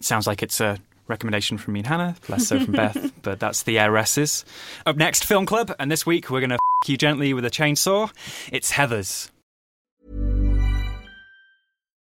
[0.00, 3.40] It sounds like it's a recommendation from me and Hannah, less so from Beth, but
[3.40, 4.44] that's the heiresses.
[4.84, 7.50] Up next, Film Club, and this week we're going to f you gently with a
[7.50, 8.10] chainsaw.
[8.52, 9.30] It's Heathers.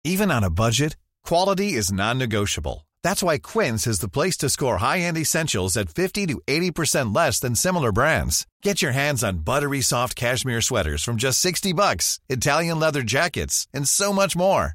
[0.04, 2.86] Even on a budget, quality is non-negotiable.
[3.02, 7.40] That's why Quince is the place to score high-end essentials at 50 to 80% less
[7.40, 8.46] than similar brands.
[8.62, 13.66] Get your hands on buttery soft cashmere sweaters from just 60 bucks, Italian leather jackets,
[13.74, 14.74] and so much more.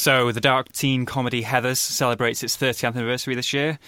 [0.00, 3.78] So, the dark teen comedy Heathers celebrates its 30th anniversary this year,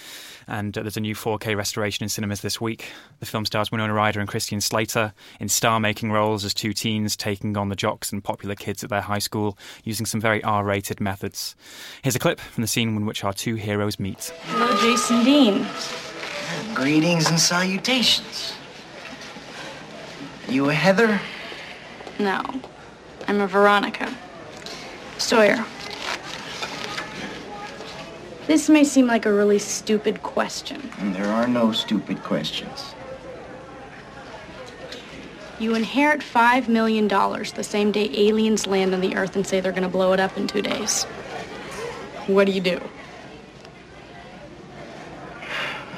[0.46, 2.92] and uh, there's a new 4K restoration in cinemas this week.
[3.20, 7.16] The film stars Winona Ryder and Christian Slater in star making roles as two teens
[7.16, 10.62] taking on the jocks and popular kids at their high school using some very R
[10.62, 11.56] rated methods.
[12.02, 14.34] Here's a clip from the scene in which our two heroes meet.
[14.42, 15.66] Hello, Jason Dean.
[16.74, 18.52] Greetings and salutations.
[20.46, 21.22] You a Heather?
[22.18, 22.42] No,
[23.26, 24.14] I'm a Veronica.
[25.16, 25.64] Sawyer.
[28.46, 30.90] This may seem like a really stupid question.
[30.98, 32.94] And there are no stupid questions.
[35.60, 39.70] You inherit $5 million the same day aliens land on the Earth and say they're
[39.70, 41.04] going to blow it up in two days.
[42.26, 42.80] What do you do?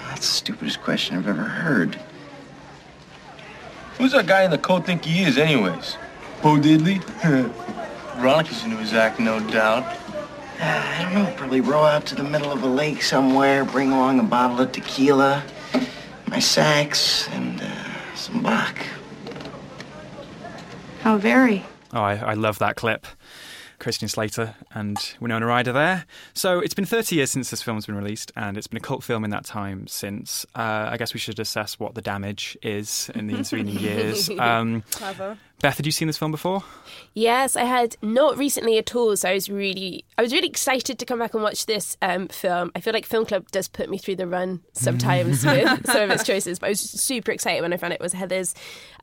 [0.08, 1.98] That's the stupidest question I've ever heard.
[3.96, 5.96] Who's that guy in the coat think he is, anyways?
[6.42, 7.02] Bo Diddley?
[8.16, 9.84] Veronica's into his act, no doubt.
[10.60, 13.92] Uh, I don't know, probably row out to the middle of a lake somewhere, bring
[13.92, 15.42] along a bottle of tequila,
[16.28, 18.78] my sax, and uh, some Bach.
[21.00, 21.64] How very.
[21.92, 23.06] Oh, I, I love that clip.
[23.78, 26.06] Christian Slater and Winona Ryder there.
[26.32, 29.02] So it's been 30 years since this film's been released, and it's been a cult
[29.04, 30.46] film in that time since.
[30.54, 34.30] Uh, I guess we should assess what the damage is in the intervening years.
[34.30, 35.36] Um, Clever.
[35.64, 36.62] Beth, had you seen this film before?
[37.14, 39.16] Yes, I had not recently at all.
[39.16, 42.28] So I was really, I was really excited to come back and watch this um,
[42.28, 42.70] film.
[42.76, 46.10] I feel like Film Club does put me through the run sometimes with some of
[46.10, 48.54] its choices, but I was super excited when I found it was Heather's.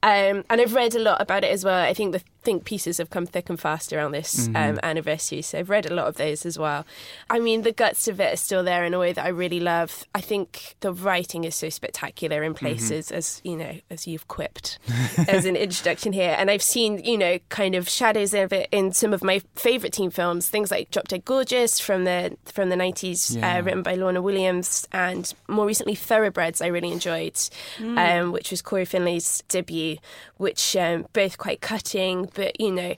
[0.04, 1.84] Um, and I've read a lot about it as well.
[1.84, 4.56] I think the think pieces have come thick and fast around this Mhm.
[4.72, 6.86] um, anniversary, so I've read a lot of those as well.
[7.30, 9.60] I mean, the guts of it are still there in a way that I really
[9.60, 10.06] love.
[10.16, 14.80] I think the writing is so spectacular in places, as you know, as you've quipped
[15.28, 16.36] as an introduction here.
[16.38, 19.94] And I've seen, you know, kind of shadows of it in some of my favourite
[19.94, 23.58] teen films, things like Drop Dead Gorgeous from the from the nineties, Yeah.
[23.58, 26.62] uh, written by Lona Williams, and more recently Thoroughbreds.
[26.62, 27.36] I really enjoyed,
[27.78, 28.22] Mm.
[28.22, 29.98] um, which was Cory Finley's debut,
[30.38, 32.96] which um, both quite cutting, but you know.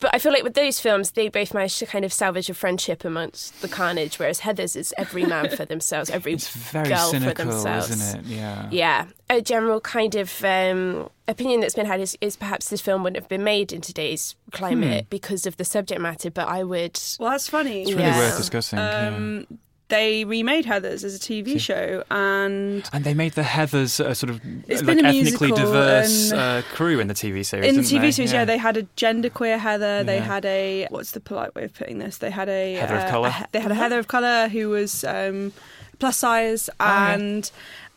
[0.00, 2.54] But I feel like with those films, they both managed to kind of salvage a
[2.54, 7.44] friendship amongst the carnage, whereas Heather's is every man for themselves, every Very girl cynical,
[7.46, 7.90] for themselves.
[7.90, 8.26] isn't it?
[8.26, 8.68] Yeah.
[8.70, 9.06] Yeah.
[9.28, 13.20] A general kind of um, opinion that's been had is, is perhaps this film wouldn't
[13.20, 15.08] have been made in today's climate Hmm.
[15.10, 16.96] because of the subject matter, but I would.
[17.18, 17.82] Well, that's funny.
[17.82, 19.40] It's really worth discussing, yeah.
[19.88, 24.28] They remade Heather's as a TV show, and And they made the Heathers a sort
[24.28, 27.68] of It's like been a ethnically diverse uh, crew in the TV series.
[27.70, 28.10] in the TV they?
[28.10, 28.44] series, yeah.
[28.44, 30.04] they had a genderqueer Heather.
[30.04, 30.24] They Yeah.
[30.24, 32.18] had a what's the polite way of putting this?
[32.18, 33.28] They had a Heather of uh, colour.
[33.28, 35.52] a they had a Heather of color who was um,
[35.98, 37.14] plus size, yeah.
[37.14, 37.50] and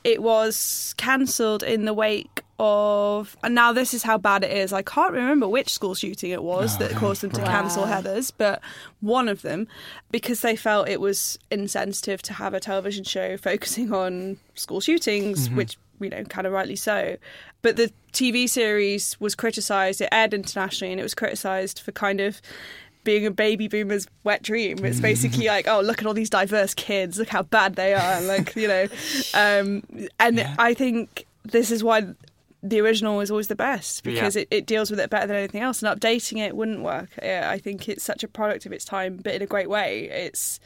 [0.03, 4.71] it was cancelled in the wake of, and now this is how bad it is.
[4.71, 7.49] I can't remember which school shooting it was that caused them to Right.
[7.49, 8.01] cancel Wow.
[8.01, 8.61] Heathers, but
[8.99, 9.67] one of them,
[10.11, 15.49] because they felt it was insensitive to have a television show focusing on school shootings,
[15.49, 15.55] Mhm.
[15.55, 17.15] which you know, kind of rightly so.
[17.61, 20.01] But the TV series was criticised.
[20.01, 22.41] It aired internationally, and it was criticised for kind of
[23.03, 24.83] being a baby boomer's wet dream.
[24.83, 27.19] It's basically like, oh, look at all these diverse kids.
[27.19, 28.21] Look how bad they are.
[28.21, 28.87] Like you know,
[29.35, 29.83] um,
[30.19, 32.05] and I think this is why
[32.63, 34.43] the original is always the best because Yeah.
[34.43, 35.81] it, it deals with it better than anything else.
[35.81, 37.09] And updating it wouldn't work.
[37.21, 40.09] Yeah, I think it's such a product of its time, but in a great way.
[40.09, 40.59] It's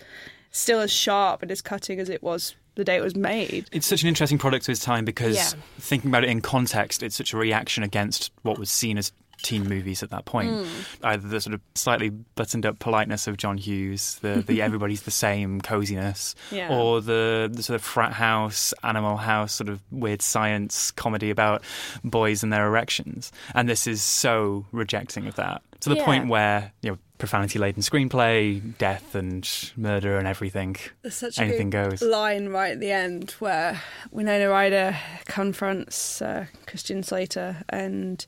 [0.52, 3.68] still as sharp and as cutting as it was the day it was made.
[3.72, 5.50] It's such an interesting product of its time because Yeah.
[5.80, 9.14] thinking about it in context, it's such a reaction against what was seen as
[9.46, 10.52] teen movies at that point.
[10.52, 10.68] Mm.
[11.04, 15.12] Either the sort of slightly buttoned up politeness of John Hughes, the, the everybody's the
[15.12, 16.76] same coziness, Yeah.
[16.76, 21.64] or the, the sort of frat house, animal house, sort of weird science comedy about
[22.04, 23.32] boys and their erections.
[23.54, 26.06] And this is so rejecting of that to the Yeah.
[26.06, 30.76] point where, you know, profanity laden screenplay, death and murder and everything.
[31.02, 32.02] There's such a anything goes.
[32.02, 33.82] line right at the end where
[34.12, 38.26] Winona Ryder confronts uh, Christian Slater and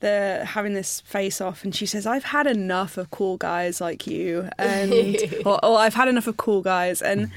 [0.00, 4.06] they're having this face off and she says i've had enough of cool guys like
[4.06, 7.30] you and or, or i've had enough of cool guys and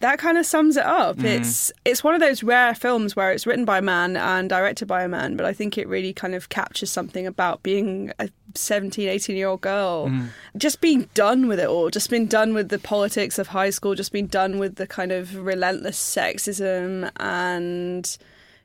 [0.00, 1.24] that kind of sums it up Mhm.
[1.24, 4.86] it's it's one of those rare films where it's written by a man and directed
[4.86, 8.28] by a man but i think it really kind of captures something about being a
[8.54, 10.28] 17 18 year old girl Mm.
[10.58, 13.94] just being done with it all just being done with the politics of high school
[13.94, 18.18] just being done with the kind of relentless sexism and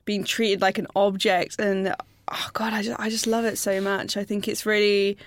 [0.05, 1.93] being treated like an object and
[2.31, 4.17] oh god I just, I just love it so much.
[4.17, 5.17] I think it's really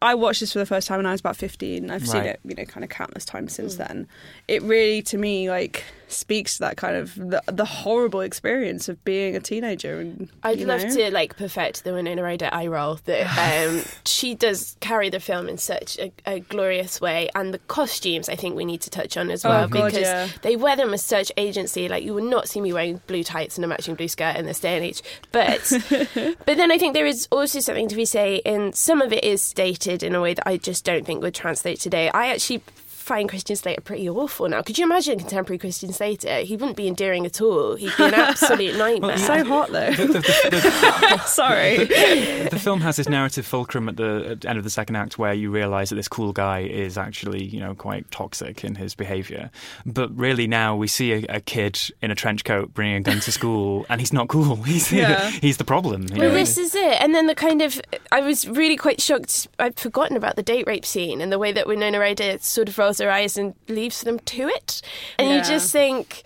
[0.00, 2.40] i watched this for the first time when i was about 15 i've seen it
[2.44, 3.86] you know kind of countless times since mm.
[3.86, 4.08] then.
[4.48, 9.02] It really to me like speaks to that kind of the, the horrible experience of
[9.04, 10.94] being a teenager and I'd love know?
[10.94, 15.48] to like perfect the Winona Ryder eye roll that um, she does carry the film
[15.48, 19.16] in such a, a glorious way, and the costumes I think we need to touch
[19.16, 20.28] on as Oh, well God, because yeah.
[20.42, 21.88] they wear them with such agency.
[21.88, 24.46] Like you would not see me wearing blue tights and a matching blue skirt in
[24.46, 25.02] this day and age,
[25.32, 25.60] but
[26.46, 29.24] but then I think there is also something to be say in some of it
[29.24, 32.10] is stated in a way that I just don't think would translate today.
[32.10, 32.62] I actually
[33.02, 34.62] find Christian Slater pretty awful now.
[34.62, 36.40] Could you imagine contemporary Christian Slater?
[36.40, 37.74] He wouldn't be endearing at all.
[37.74, 39.18] He'd be an absolute nightmare.
[39.18, 39.92] so hot though
[41.26, 44.96] sorry the film has this narrative fulcrum at the, at the end of the second
[44.96, 48.74] act where you realise that this cool guy is actually, you know, quite toxic in
[48.74, 49.50] his behaviour.
[49.86, 53.20] But really now we see a, a kid in a trench coat bringing a gun
[53.20, 54.56] to school, and he's not cool.
[54.56, 55.30] He's Yeah.
[55.30, 56.06] he's the problem.
[56.10, 56.30] Well, know.
[56.30, 57.00] this is it.
[57.00, 57.80] And then the kind of,
[58.10, 59.48] I was really quite shocked.
[59.58, 62.78] I'd forgotten about the date rape scene and the way that Winona Ryder sort of
[62.78, 64.82] rolls her eyes and leaves them to it.
[65.18, 66.22] And you just think,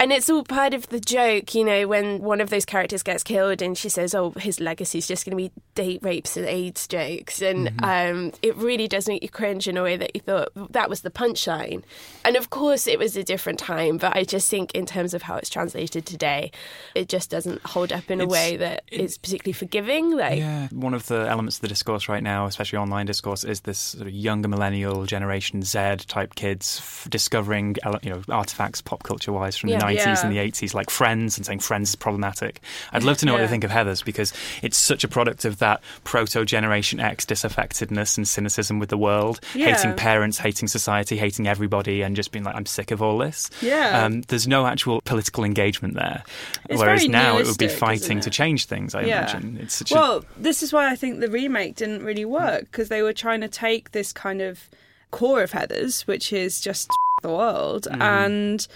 [0.00, 3.22] and it's all part of the joke, you know, when one of those characters gets
[3.24, 6.46] killed and she says, oh, his legacy is just going to be date rapes and
[6.46, 7.42] AIDS jokes.
[7.42, 10.88] And um, it really does make you cringe in a way that you thought that
[10.88, 11.82] was the punchline.
[12.24, 15.22] And of course, it was a different time, but I just think in terms of
[15.22, 16.52] how it's translated today,
[16.94, 20.16] it just doesn't hold up in a It's- way that is particularly forgiving.
[20.16, 23.60] Like, Yeah, one of the elements of the discourse right now, especially online discourse, is
[23.62, 29.02] this sort of younger millennial generation Z type kids f- discovering, you know, artifacts pop
[29.02, 29.78] culture wise from Yeah.
[29.78, 30.22] the nineties Yeah.
[30.26, 32.60] and the eighties, like Friends, and saying Friends is problematic.
[32.92, 34.32] I'd love to know what they think of Heather's because
[34.62, 39.40] it's such a product of that proto Generation X disaffectedness and cynicism with the world,
[39.54, 39.74] Yeah.
[39.74, 43.50] hating parents, hating society, hating everybody, and just being like, I'm sick of all this.
[43.62, 44.04] Yeah.
[44.04, 46.22] Um, there's no actual political engagement there.
[46.68, 48.94] It's Whereas now it would be fighting to change things.
[48.94, 49.18] I Yeah.
[49.30, 52.62] imagine it's such a well, this is why I think the remake didn't really work
[52.70, 54.68] because they were trying to take this kind of
[55.10, 56.90] core of Heather's, which is just
[57.22, 58.00] the world, Mm.
[58.02, 58.68] and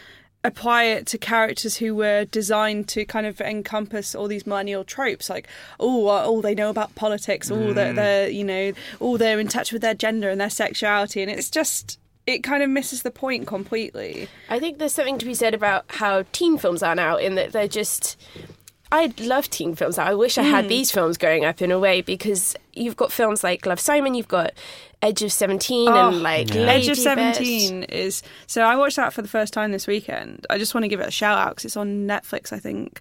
[0.45, 5.30] apply it to characters who were designed to kind of encompass all these millennial tropes
[5.30, 5.47] like
[5.78, 7.97] oh oh they know about politics oh they're, Mm.
[7.97, 11.49] they're you know all they're in touch with their gender and their sexuality and it's
[11.49, 15.55] just it kind of misses the point completely I think there's something to be said
[15.55, 18.16] about how teen films are now, in that they're just.
[18.93, 19.99] I love teen films.
[19.99, 20.68] I wish I had Mm.
[20.68, 24.28] these films growing up in a way because you've got films like Love Simon, you've
[24.28, 24.53] got
[25.01, 26.97] Edge of Seventeen, and like Oh, Edge of Lady Bird.
[26.99, 28.62] Seventeen is so.
[28.62, 30.47] I watched that for the first time this weekend.
[30.51, 32.53] I just want to give it a shout out because it's on Netflix.
[32.53, 33.01] I think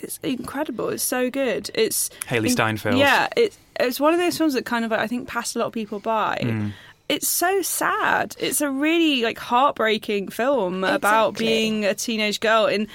[0.00, 0.88] it's incredible.
[0.90, 1.70] It's so good.
[1.74, 2.96] It's Hailee Steinfeld.
[2.96, 5.66] Yeah, it's it's one of those films that kind of I think passed a lot
[5.66, 6.38] of people by.
[6.42, 6.72] Mm.
[7.08, 8.34] It's so sad.
[8.38, 12.86] It's a really like heartbreaking film about being a teenage girl and.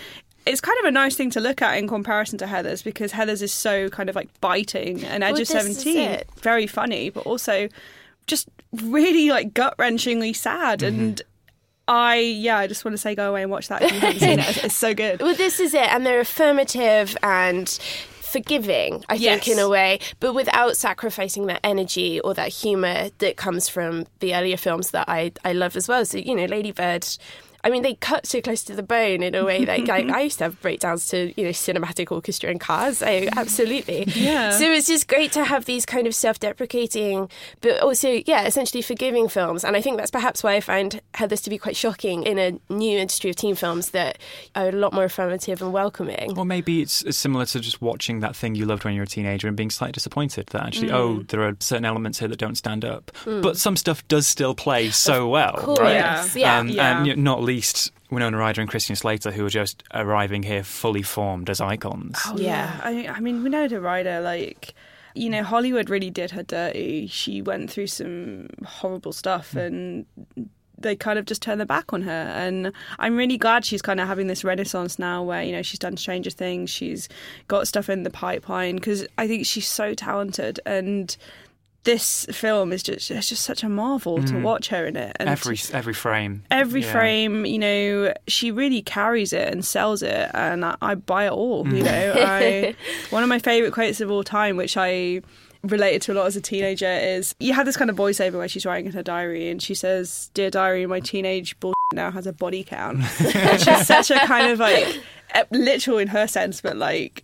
[0.45, 3.41] It's kind of a nice thing to look at in comparison to Heather's because Heather's
[3.41, 7.69] is so kind of like biting and Edge Well, of 17 very funny, but also
[8.27, 8.49] just
[8.81, 10.79] really like gut wrenchingly sad.
[10.79, 10.99] Mm-hmm.
[10.99, 11.21] And
[11.87, 14.19] I, yeah, I just want to say go away and watch that if you haven't
[14.19, 14.49] seen it.
[14.49, 15.21] It's, it's so good.
[15.21, 17.67] Well, this is it, and they're affirmative and
[18.21, 19.43] forgiving, I Yes.
[19.43, 24.05] think, in a way, but without sacrificing that energy or that humour that comes from
[24.19, 26.05] the earlier films that I, I love as well.
[26.05, 27.05] So, you know, Lady Bird.
[27.63, 30.21] I mean, they cut so close to the bone in a way that like, I
[30.21, 33.01] used to have breakdowns to, you know, cinematic orchestra and cars.
[33.03, 34.05] I, absolutely.
[34.15, 34.51] Yeah.
[34.51, 37.29] So it's just great to have these kind of self deprecating,
[37.61, 39.63] but also, yeah, essentially forgiving films.
[39.63, 42.37] And I think that's perhaps why I find had this to be quite shocking in
[42.39, 44.17] a new industry of teen films that
[44.55, 46.37] are a lot more affirmative and welcoming.
[46.37, 49.05] Or maybe it's it's similar to just watching that thing you loved when you were
[49.05, 50.93] a teenager and being slightly disappointed that actually, Mm.
[50.93, 53.11] oh, there are certain elements here that don't stand up.
[53.25, 53.41] Mm.
[53.41, 55.53] But some stuff does still play so well.
[55.57, 55.93] course, right?
[55.93, 56.25] yeah.
[56.35, 56.57] Yeah.
[56.59, 56.97] Um, Yeah.
[56.97, 60.63] And you know, not least Winona Ryder and Christian Slater, who are just arriving here
[60.63, 62.17] fully formed as icons.
[62.25, 62.79] Oh, yeah.
[62.83, 64.73] I, I mean, Winona Ryder, like,
[65.15, 67.07] you know, Hollywood really did her dirty.
[67.07, 69.59] She went through some horrible stuff hmm.
[69.59, 70.05] and
[70.77, 72.31] they kind of just turned their back on her.
[72.35, 75.79] And I'm really glad she's kind of having this renaissance now where, you know, she's
[75.79, 77.09] done Stranger Things, she's
[77.47, 80.59] got stuff in the pipeline because I think she's so talented.
[80.65, 81.15] And
[81.83, 84.41] this film is just, it's just such a marvel to Mm.
[84.43, 85.15] watch her in it.
[85.19, 86.43] And every every frame.
[86.51, 86.91] every Yeah.
[86.91, 91.31] frame, you know, she really carries it and sells it, and I, I buy it
[91.31, 91.67] all.
[91.67, 91.85] You Mm.
[91.85, 92.75] know, I
[93.09, 95.21] one of my favorite quotes of all time, which I
[95.63, 98.47] related to a lot as a teenager, is you have this kind of voiceover where
[98.47, 102.27] she's writing in her diary, and she says, "Dear diary, my teenage bull now has
[102.27, 102.99] a body count."
[103.35, 105.01] and she's such a kind of like
[105.51, 107.23] literal in her sense, but like.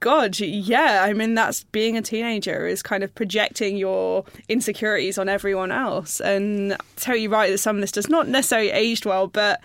[0.00, 5.28] God, yeah, I mean that's being a teenager is kind of projecting your insecurities on
[5.28, 6.20] everyone else.
[6.20, 9.60] And totally right that some of this does not necessarily aged well, but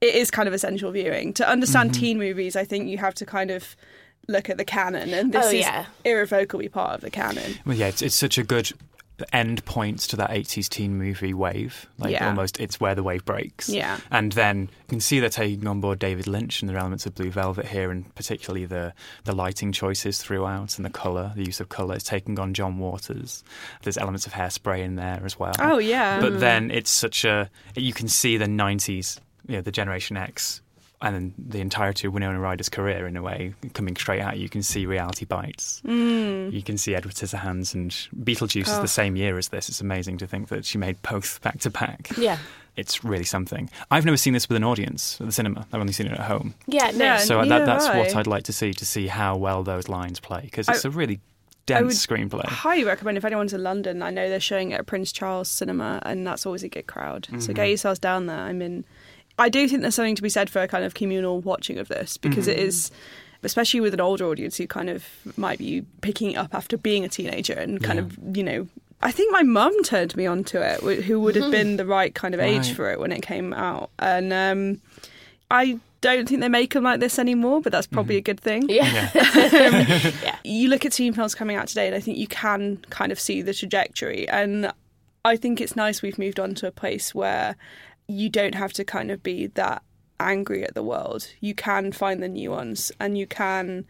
[0.00, 1.32] it is kind of essential viewing.
[1.34, 2.00] To understand Mm-hmm.
[2.00, 3.76] teen movies, I think you have to kind of
[4.28, 5.66] look at the canon, and this Oh, is
[6.04, 7.58] irrevocably part of the canon.
[7.64, 8.70] Well, yeah, it's, it's such a good
[9.34, 11.86] end points to that 80s teen movie wave.
[11.98, 12.28] Like Yeah.
[12.28, 13.68] almost, it's where the wave breaks.
[13.68, 13.98] Yeah.
[14.10, 17.14] And then you can see they're taking on board David Lynch and the elements of
[17.14, 18.92] Blue Velvet here, and particularly the,
[19.24, 21.94] the lighting choices throughout and the colour, the use of colour.
[21.94, 23.42] It's taking on John Waters.
[23.82, 25.54] There's elements of hairspray in there as well.
[25.58, 26.20] Oh, yeah.
[26.20, 26.40] But Mm.
[26.40, 30.60] then it's such a, you can see the 90s, you know, the Generation X.
[31.00, 34.42] And then the entirety of Winona Ryder's career, in a way, coming straight at you.
[34.42, 35.80] You can see Reality Bites.
[35.86, 36.52] Mm.
[36.52, 37.92] You can see Edward Scissorhands and
[38.24, 38.82] Beetlejuice is Oh.
[38.82, 39.68] the same year as this.
[39.68, 42.10] It's amazing to think that she made both back to back.
[42.18, 42.38] Yeah.
[42.76, 43.70] It's really something.
[43.92, 45.66] I've never seen this with an audience at the cinema.
[45.72, 46.54] I've only seen it at home.
[46.66, 47.04] Yeah, no.
[47.04, 48.20] Yeah, so that, that's have what I.
[48.20, 51.14] I'd like to see, to see how well those lines play, because it's a really
[51.16, 51.18] I
[51.66, 52.44] dense would screenplay.
[52.46, 54.02] Highly recommend if anyone's in London.
[54.02, 57.26] I know they're showing it at Prince Charles Cinema, and that's always a good crowd.
[57.38, 57.54] So Mhm.
[57.54, 58.40] get yourselves down there.
[58.40, 58.84] I mean,
[59.38, 61.88] I do think there's something to be said for a kind of communal watching of
[61.88, 62.62] this because it Mhm.
[62.62, 62.90] is.
[63.44, 65.04] Especially with an older audience who kind of
[65.36, 68.04] might be picking it up after being a teenager and kind Yeah.
[68.06, 68.66] of, you know,
[69.00, 72.34] I think my mum turned me onto it, who would have been the right kind
[72.34, 72.74] of age Right.
[72.76, 73.90] for it when it came out.
[74.00, 74.80] And um,
[75.52, 78.68] I don't think they make them like this anymore, but that's probably a good thing.
[78.68, 79.10] Yeah.
[80.12, 80.12] Um,
[80.42, 83.20] You look at teen films coming out today, and I think you can kind of
[83.20, 84.28] see the trajectory.
[84.28, 84.72] And
[85.24, 87.54] I think it's nice we've moved on to a place where
[88.08, 89.82] you don't have to kind of be that
[90.18, 91.28] angry at the world.
[91.40, 93.84] You can find the nuance, and you can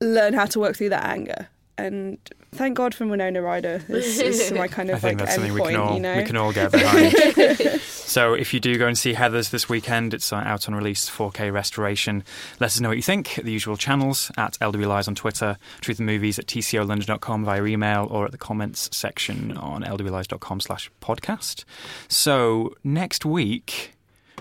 [0.00, 1.48] learn how to work through that anger.
[1.78, 2.18] And
[2.52, 3.78] thank God for Winona Ryder.
[3.86, 6.00] This is my kind of I of think like that's something we can all you
[6.00, 6.16] know.
[6.16, 7.12] we can all get behind.
[7.82, 11.08] so if you do go and see Heather's this weekend, it's uh, out on release
[11.10, 12.24] 4K restoration.
[12.60, 15.98] Let us know what you think the usual channels at LW Lies on Twitter, Truth
[15.98, 21.64] and Movies at tcolondon.com via email, or at the comments section on lwlies.com slash podcast.
[22.08, 23.92] So next week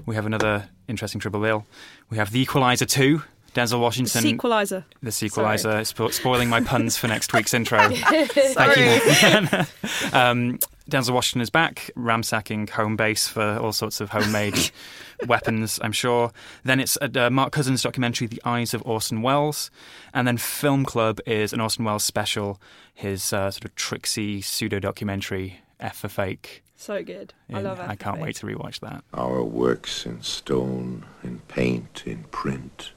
[0.06, 1.66] we have another interesting triple bill.
[2.10, 3.22] We have The Equalizer 2.
[3.56, 4.22] Denzel Washington.
[4.22, 4.84] The sequelizer.
[5.02, 7.80] The sequelizer, spo- spoiling my puns for next week's intro.
[7.90, 9.60] Thank you.
[10.14, 10.60] um,
[10.92, 14.72] Denzel Washington is back, ransacking home base for all sorts of homemade
[15.28, 16.34] weapons, I'm sure.
[16.66, 19.72] Then it's a uh, Mark Cousins documentary, The Eyes of Orson Welles.
[20.14, 22.62] And then Film Club is an Orson Welles special,
[22.94, 26.62] his uh, sort of tricksy pseudo documentary, F for Fake.
[26.76, 27.34] So good.
[27.52, 27.88] I in- love it.
[27.88, 29.02] I can't wait to rewatch that.
[29.14, 32.92] Our works in stone, in paint, in print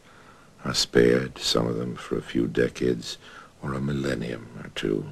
[0.64, 3.18] are spared, some of them for a few decades
[3.62, 5.06] or a millennium or two.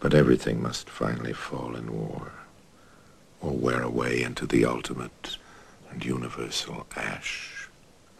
[0.00, 2.32] But everything must finally fall in war
[3.40, 5.36] or wear away into the ultimate
[5.90, 7.68] and universal ash.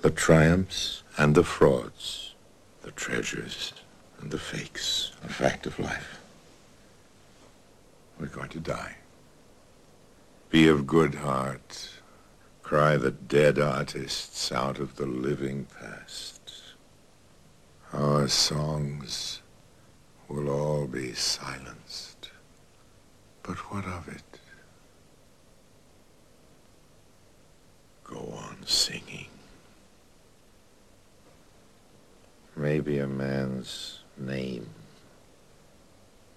[0.00, 2.34] The triumphs and the frauds,
[2.82, 3.72] the treasures
[4.20, 6.20] and the fakes, a fact of life.
[8.18, 8.96] We're going to die.
[10.50, 11.90] Be of good heart.
[12.62, 16.31] Cry the dead artists out of the living past.
[17.92, 19.42] Our songs
[20.26, 22.30] will all be silenced.
[23.42, 24.40] But what of it?
[28.04, 29.28] Go on singing.
[32.56, 34.70] Maybe a man's name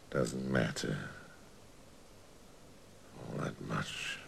[0.10, 0.98] doesn't matter
[3.18, 4.20] all that much.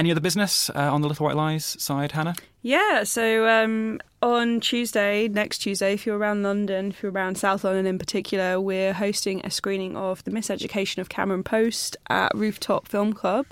[0.00, 2.34] Any other business uh, on the Little White Lies side, Hannah?
[2.62, 7.64] Yeah, so um, on Tuesday, next Tuesday, if you're around London, if you're around South
[7.64, 12.88] London in particular, we're hosting a screening of The Miseducation of Cameron Post at Rooftop
[12.88, 13.44] Film Club.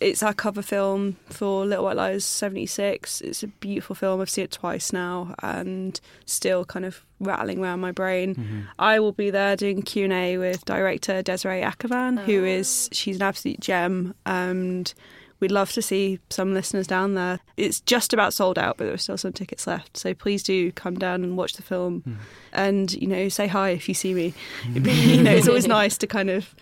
[0.00, 3.20] It's our cover film for Little White Lies 76.
[3.20, 4.20] It's a beautiful film.
[4.20, 8.34] I've seen it twice now and still kind of rattling around my brain.
[8.34, 8.60] Mm-hmm.
[8.80, 13.60] I will be there doing Q&A with director Desiree Akhavan, who is, she's an absolute
[13.60, 14.92] gem and
[15.40, 17.40] we'd love to see some listeners down there.
[17.56, 19.96] It's just about sold out, but there are still some tickets left.
[19.96, 22.14] So please do come down and watch the film, Hmm.
[22.52, 24.34] and you know, say hi if you see me.
[24.72, 26.54] you know, it's always nice to kind of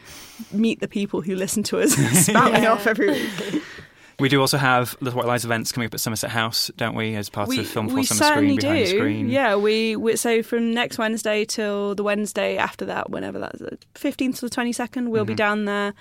[0.52, 1.92] meet the people who listen to us
[2.26, 2.72] spouting Yeah.
[2.72, 3.62] off every week.
[4.20, 7.16] We do also have Little White Lies events coming up at Somerset House, don't we,
[7.16, 8.86] as part of Film for we Summer Screen, Behind the.
[8.86, 9.28] Screen?
[9.28, 13.76] Yeah, we, we so from next Wednesday till the Wednesday after that, whenever that's the
[13.96, 15.38] fifteenth to the twenty second, we'll be Mhm.
[15.38, 15.94] down there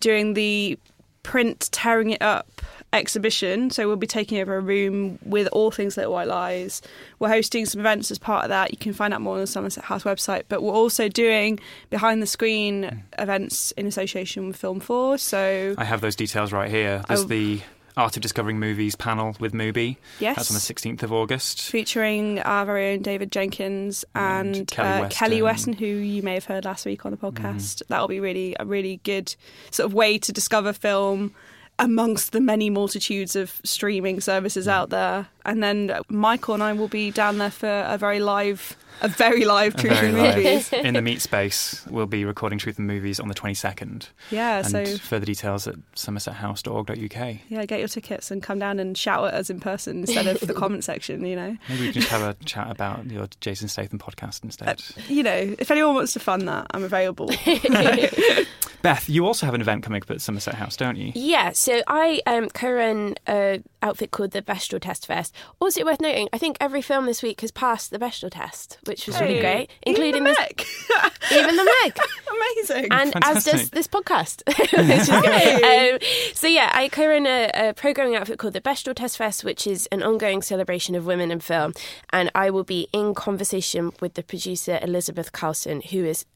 [0.00, 0.78] doing the
[1.26, 2.62] print tearing it up
[2.92, 3.68] exhibition.
[3.70, 6.80] So we'll be taking over a room with all things Little White Lies.
[7.18, 8.70] We're hosting some events as part of that.
[8.70, 10.44] You can find out more on the Somerset House website.
[10.48, 11.58] But we're also doing
[11.90, 13.02] behind the screen Mm.
[13.22, 15.18] events in association with Film Four.
[15.18, 17.02] So I have those details right here.
[17.08, 17.24] There's Oh.
[17.24, 17.60] the
[17.96, 19.96] Art of Discovering Movies panel with Mubi.
[20.20, 20.36] Yes.
[20.36, 21.62] That's on the 16th of August.
[21.62, 25.44] featuring our very own David Jenkins and, Kelli uh, Kelli Weston.
[25.44, 27.82] Weston, who you may have heard last week on the podcast.
[27.88, 29.34] That'll be really a really good
[29.70, 31.34] sort of way to discover film
[31.78, 35.28] amongst the many multitudes of streaming services out there.
[35.46, 39.44] And then Michael and I will be down there for a very live, a very
[39.44, 40.72] live A Truth very in live- Movies.
[40.72, 44.08] in the meat space, we'll be recording Truth and Movies on the 22nd.
[44.30, 47.36] Yeah, and so- further details at somersethouse.org.uk.
[47.48, 50.40] Yeah, get your tickets and come down and shout at us in person instead of
[50.40, 51.56] the comment section, you know.
[51.68, 54.82] Maybe we can just have a chat about your Jason Statham podcast instead.
[55.08, 57.30] You know, if anyone wants to fund that, I'm available.
[58.82, 61.10] Beth, you also have an event coming up at Somerset House, don't you?
[61.14, 65.34] Yeah, so I um, co-run an outfit called the Bechdel Test Fest.
[65.60, 69.06] Also worth noting, I think every film this week has passed the Bechdel Test, which
[69.06, 71.98] was really Hey, great, even including the this, even the Meg.
[72.36, 72.88] Amazing.
[72.92, 74.42] and as does this podcast.
[74.58, 75.94] Which is good.
[75.94, 75.98] um,
[76.34, 79.86] so yeah, I co-run a, a programming outfit called the Bechdel Test Fest, which is
[79.92, 81.72] an ongoing celebration of women in film,
[82.10, 86.26] and I will be in conversation with the producer Elizabeth Karlsen, who has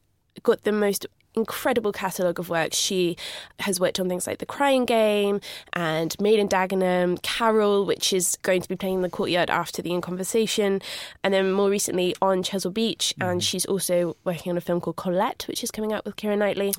[0.43, 1.05] got the most
[1.35, 2.73] incredible catalogue of work.
[2.73, 3.17] She
[3.59, 5.39] has worked on things like The Crying Game
[5.73, 9.81] and Made in Dagenham, Carol, which is going to be playing in the courtyard after
[9.81, 10.81] the In Conversation,
[11.23, 13.13] and then more recently on Chesil Beach.
[13.19, 13.39] And mm-hmm.
[13.39, 16.73] she's also working on a film called Colette, which is coming out with Keira Knightley.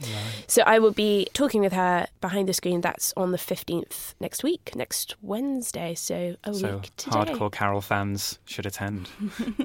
[0.46, 2.80] So I will be talking with her behind the screen.
[2.80, 5.94] That's on the 15th next week, next Wednesday.
[5.94, 7.16] So a so week today.
[7.16, 9.08] hardcore Carol fans should attend.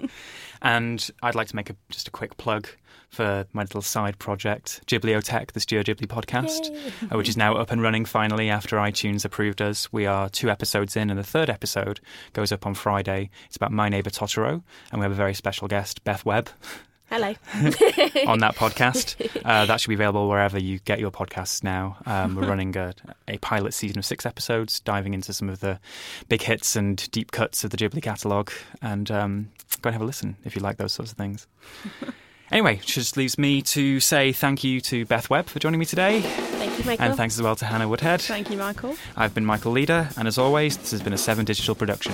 [0.62, 2.68] and I'd like to make a, just a quick plug
[3.10, 6.76] for my little side project, Ghibliotheque, the Studio Ghibli podcast,
[7.12, 9.92] uh, which is now up and running finally after iTunes approved us.
[9.92, 12.00] We are two episodes in, and the third episode
[12.34, 13.30] goes up on Friday.
[13.48, 16.50] It's about My Neighbor Totoro, and we have a very special guest, Beth Webb.
[17.10, 17.30] Hello.
[18.28, 19.16] on that podcast.
[19.48, 21.96] Uh, that should be available wherever you get your podcasts now.
[22.06, 22.94] Um, we're running a,
[23.30, 25.80] a pilot season of six episodes, diving into some of the
[26.28, 28.52] big hits and deep cuts of the Ghibli catalogue.
[28.82, 29.52] And um,
[29.82, 31.48] go and have a listen if you like those sorts of things.
[32.52, 36.22] Anyway, just leaves me to say thank you to Beth Webb for joining me today.
[36.22, 37.06] Thank you, Michael.
[37.06, 38.22] And thanks as well to Hannah Woodhead.
[38.22, 38.96] Thank you, Michael.
[39.16, 42.14] I've been Michael Leader, and as always, this has been a Seven Digital production.